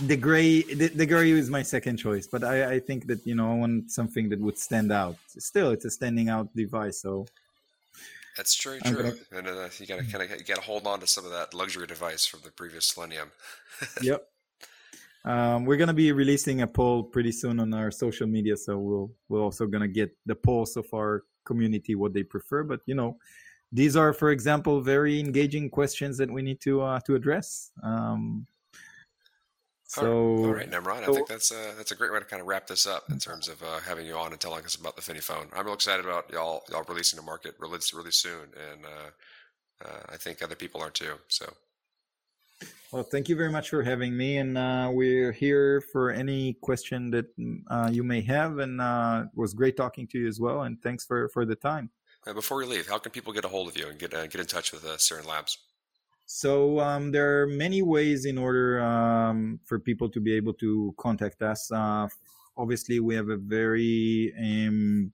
The 0.00 0.16
gray, 0.16 0.62
the, 0.62 0.88
the 0.88 1.06
gray 1.06 1.30
is 1.30 1.48
my 1.48 1.62
second 1.62 1.96
choice, 1.96 2.26
but 2.26 2.44
I, 2.44 2.74
I 2.74 2.80
think 2.80 3.06
that 3.06 3.26
you 3.26 3.34
know 3.34 3.50
I 3.50 3.54
want 3.54 3.90
something 3.90 4.28
that 4.28 4.40
would 4.40 4.58
stand 4.58 4.92
out. 4.92 5.16
Still, 5.28 5.70
it's 5.70 5.86
a 5.86 5.90
standing 5.90 6.28
out 6.28 6.54
device, 6.54 7.00
so 7.00 7.26
that's 8.36 8.54
true, 8.54 8.78
true. 8.80 8.96
Gonna... 8.96 9.14
And 9.32 9.48
uh, 9.48 9.68
you 9.78 9.86
gotta 9.86 10.04
kind 10.04 10.22
of 10.22 10.38
you 10.38 10.44
gotta 10.44 10.60
hold 10.60 10.86
on 10.86 11.00
to 11.00 11.06
some 11.06 11.24
of 11.24 11.30
that 11.30 11.54
luxury 11.54 11.86
device 11.86 12.26
from 12.26 12.40
the 12.44 12.50
previous 12.50 12.86
Selenium. 12.86 13.30
yep. 14.02 14.28
Um, 15.24 15.64
we're 15.64 15.78
gonna 15.78 15.94
be 15.94 16.12
releasing 16.12 16.60
a 16.60 16.66
poll 16.66 17.02
pretty 17.02 17.32
soon 17.32 17.58
on 17.58 17.72
our 17.72 17.90
social 17.90 18.26
media, 18.26 18.56
so 18.56 18.78
we'll 18.78 19.10
we're 19.28 19.40
also 19.40 19.66
gonna 19.66 19.88
get 19.88 20.14
the 20.26 20.34
pulse 20.34 20.76
of 20.76 20.86
our 20.94 21.24
community 21.44 21.94
what 21.94 22.12
they 22.12 22.22
prefer. 22.22 22.62
But 22.62 22.80
you 22.84 22.94
know, 22.94 23.16
these 23.72 23.96
are, 23.96 24.12
for 24.12 24.30
example, 24.30 24.80
very 24.82 25.18
engaging 25.18 25.70
questions 25.70 26.18
that 26.18 26.30
we 26.30 26.42
need 26.42 26.60
to 26.60 26.82
uh, 26.82 27.00
to 27.00 27.14
address. 27.14 27.70
Um, 27.82 28.46
so, 30.00 30.36
all 30.44 30.54
right, 30.54 30.68
Nimrod, 30.68 31.04
so, 31.04 31.12
I 31.12 31.14
think 31.14 31.28
that's 31.28 31.50
a, 31.50 31.74
that's 31.76 31.92
a 31.92 31.94
great 31.94 32.12
way 32.12 32.18
to 32.18 32.24
kind 32.24 32.40
of 32.40 32.48
wrap 32.48 32.66
this 32.66 32.86
up 32.86 33.10
in 33.10 33.18
terms 33.18 33.48
of 33.48 33.62
uh, 33.62 33.80
having 33.80 34.06
you 34.06 34.14
on 34.14 34.32
and 34.32 34.40
telling 34.40 34.64
us 34.64 34.74
about 34.74 34.96
the 34.96 35.02
Finney 35.02 35.20
phone. 35.20 35.48
I'm 35.54 35.64
real 35.64 35.74
excited 35.74 36.04
about 36.04 36.30
y'all 36.32 36.64
y'all 36.70 36.84
releasing 36.88 37.16
the 37.16 37.24
market 37.24 37.54
really 37.58 37.78
really 37.94 38.10
soon, 38.10 38.48
and 38.72 38.84
uh, 38.84 39.88
uh, 39.88 40.00
I 40.10 40.16
think 40.16 40.42
other 40.42 40.54
people 40.54 40.82
are 40.82 40.90
too. 40.90 41.14
So. 41.28 41.52
Well, 42.92 43.02
thank 43.02 43.28
you 43.28 43.36
very 43.36 43.50
much 43.50 43.68
for 43.68 43.82
having 43.82 44.16
me, 44.16 44.38
and 44.38 44.56
uh, 44.56 44.90
we're 44.92 45.32
here 45.32 45.80
for 45.92 46.12
any 46.12 46.54
question 46.62 47.10
that 47.10 47.26
uh, 47.68 47.90
you 47.92 48.04
may 48.04 48.22
have. 48.22 48.58
And 48.58 48.80
uh, 48.80 49.24
it 49.26 49.38
was 49.38 49.54
great 49.54 49.76
talking 49.76 50.06
to 50.08 50.18
you 50.18 50.28
as 50.28 50.40
well. 50.40 50.62
And 50.62 50.80
thanks 50.82 51.04
for 51.04 51.28
for 51.30 51.44
the 51.44 51.56
time. 51.56 51.90
Before 52.24 52.58
we 52.58 52.66
leave, 52.66 52.88
how 52.88 52.98
can 52.98 53.12
people 53.12 53.32
get 53.32 53.44
a 53.44 53.48
hold 53.48 53.68
of 53.68 53.76
you 53.76 53.88
and 53.88 53.98
get 53.98 54.14
uh, 54.14 54.26
get 54.26 54.40
in 54.40 54.46
touch 54.46 54.72
with 54.72 54.84
uh, 54.84 55.28
Labs? 55.28 55.58
So 56.26 56.80
um, 56.80 57.12
there 57.12 57.40
are 57.40 57.46
many 57.46 57.82
ways 57.82 58.24
in 58.24 58.36
order 58.36 58.80
um, 58.82 59.60
for 59.64 59.78
people 59.78 60.08
to 60.10 60.20
be 60.20 60.34
able 60.34 60.54
to 60.54 60.92
contact 60.98 61.40
us. 61.40 61.70
Uh, 61.70 62.08
obviously, 62.56 62.98
we 62.98 63.14
have 63.14 63.28
a 63.28 63.36
very 63.36 64.34
um, 64.36 65.12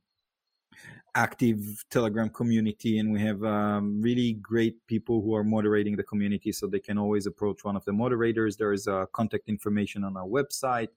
active 1.15 1.85
Telegram 1.91 2.31
community, 2.31 2.99
and 2.99 3.13
we 3.13 3.21
have 3.21 3.45
um, 3.45 4.01
really 4.01 4.33
great 4.35 4.75
people 4.87 5.21
who 5.21 5.35
are 5.35 5.45
moderating 5.45 5.97
the 5.97 6.03
community, 6.03 6.51
so 6.51 6.67
they 6.67 6.81
can 6.81 6.97
always 6.97 7.27
approach 7.27 7.63
one 7.63 7.77
of 7.77 7.85
the 7.85 7.93
moderators. 7.93 8.57
There 8.57 8.73
is 8.73 8.89
uh, 8.89 9.05
contact 9.13 9.51
information 9.51 10.05
on 10.05 10.17
our 10.17 10.27
website. 10.27 10.89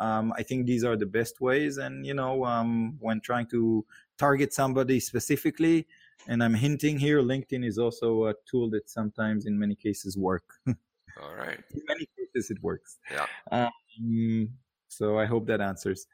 Um, 0.00 0.32
I 0.36 0.42
think 0.42 0.66
these 0.66 0.82
are 0.82 0.96
the 0.96 1.06
best 1.06 1.40
ways, 1.40 1.76
and 1.76 2.04
you 2.04 2.14
know, 2.14 2.44
um, 2.44 2.96
when 2.98 3.20
trying 3.20 3.46
to 3.50 3.86
target 4.18 4.52
somebody 4.52 4.98
specifically, 4.98 5.86
and 6.28 6.42
I'm 6.42 6.54
hinting 6.54 6.98
here, 6.98 7.22
LinkedIn 7.22 7.64
is 7.64 7.78
also 7.78 8.26
a 8.26 8.34
tool 8.50 8.70
that 8.70 8.88
sometimes, 8.88 9.46
in 9.46 9.58
many 9.58 9.74
cases, 9.74 10.16
work. 10.16 10.44
All 10.66 11.34
right. 11.36 11.60
in 11.72 11.82
many 11.86 12.08
cases, 12.18 12.50
it 12.50 12.62
works. 12.62 12.98
Yeah. 13.10 13.26
Um, 13.52 14.48
so 14.88 15.18
I 15.18 15.26
hope 15.26 15.46
that 15.46 15.60
answers. 15.60 16.06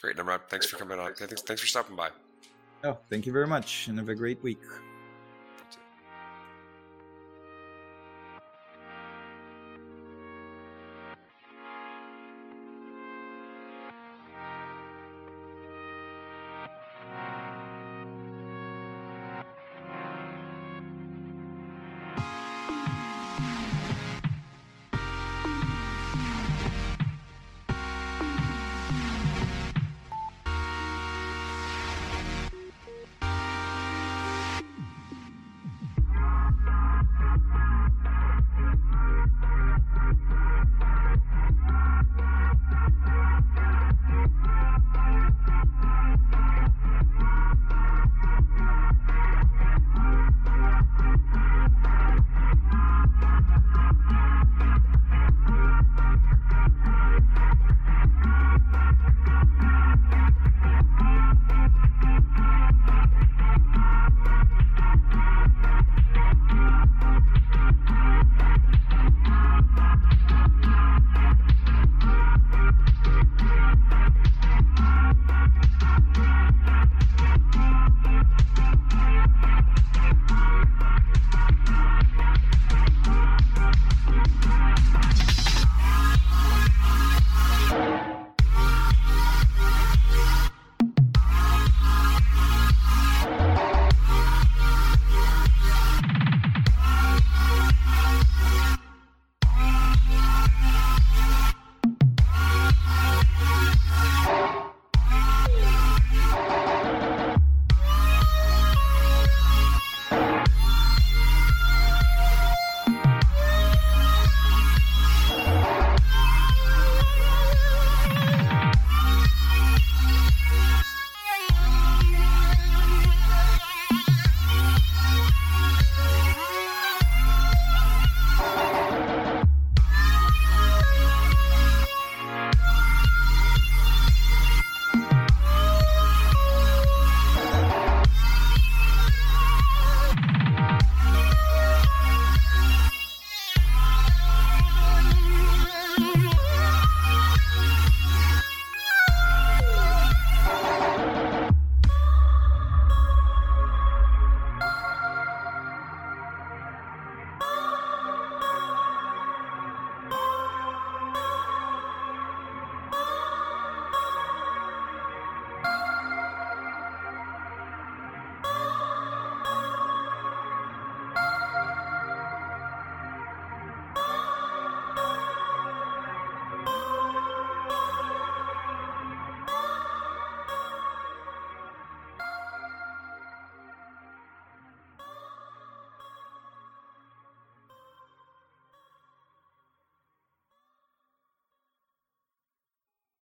Great, 0.00 0.16
Nimrod. 0.16 0.42
Thanks 0.48 0.66
for 0.66 0.76
coming 0.76 0.98
on. 0.98 1.14
Thanks, 1.14 1.42
thanks 1.42 1.62
for 1.62 1.68
stopping 1.68 1.96
by. 1.96 2.10
Oh, 2.84 2.98
thank 3.10 3.26
you 3.26 3.32
very 3.32 3.46
much, 3.46 3.88
and 3.88 3.98
have 3.98 4.08
a 4.08 4.14
great 4.14 4.42
week. 4.42 4.58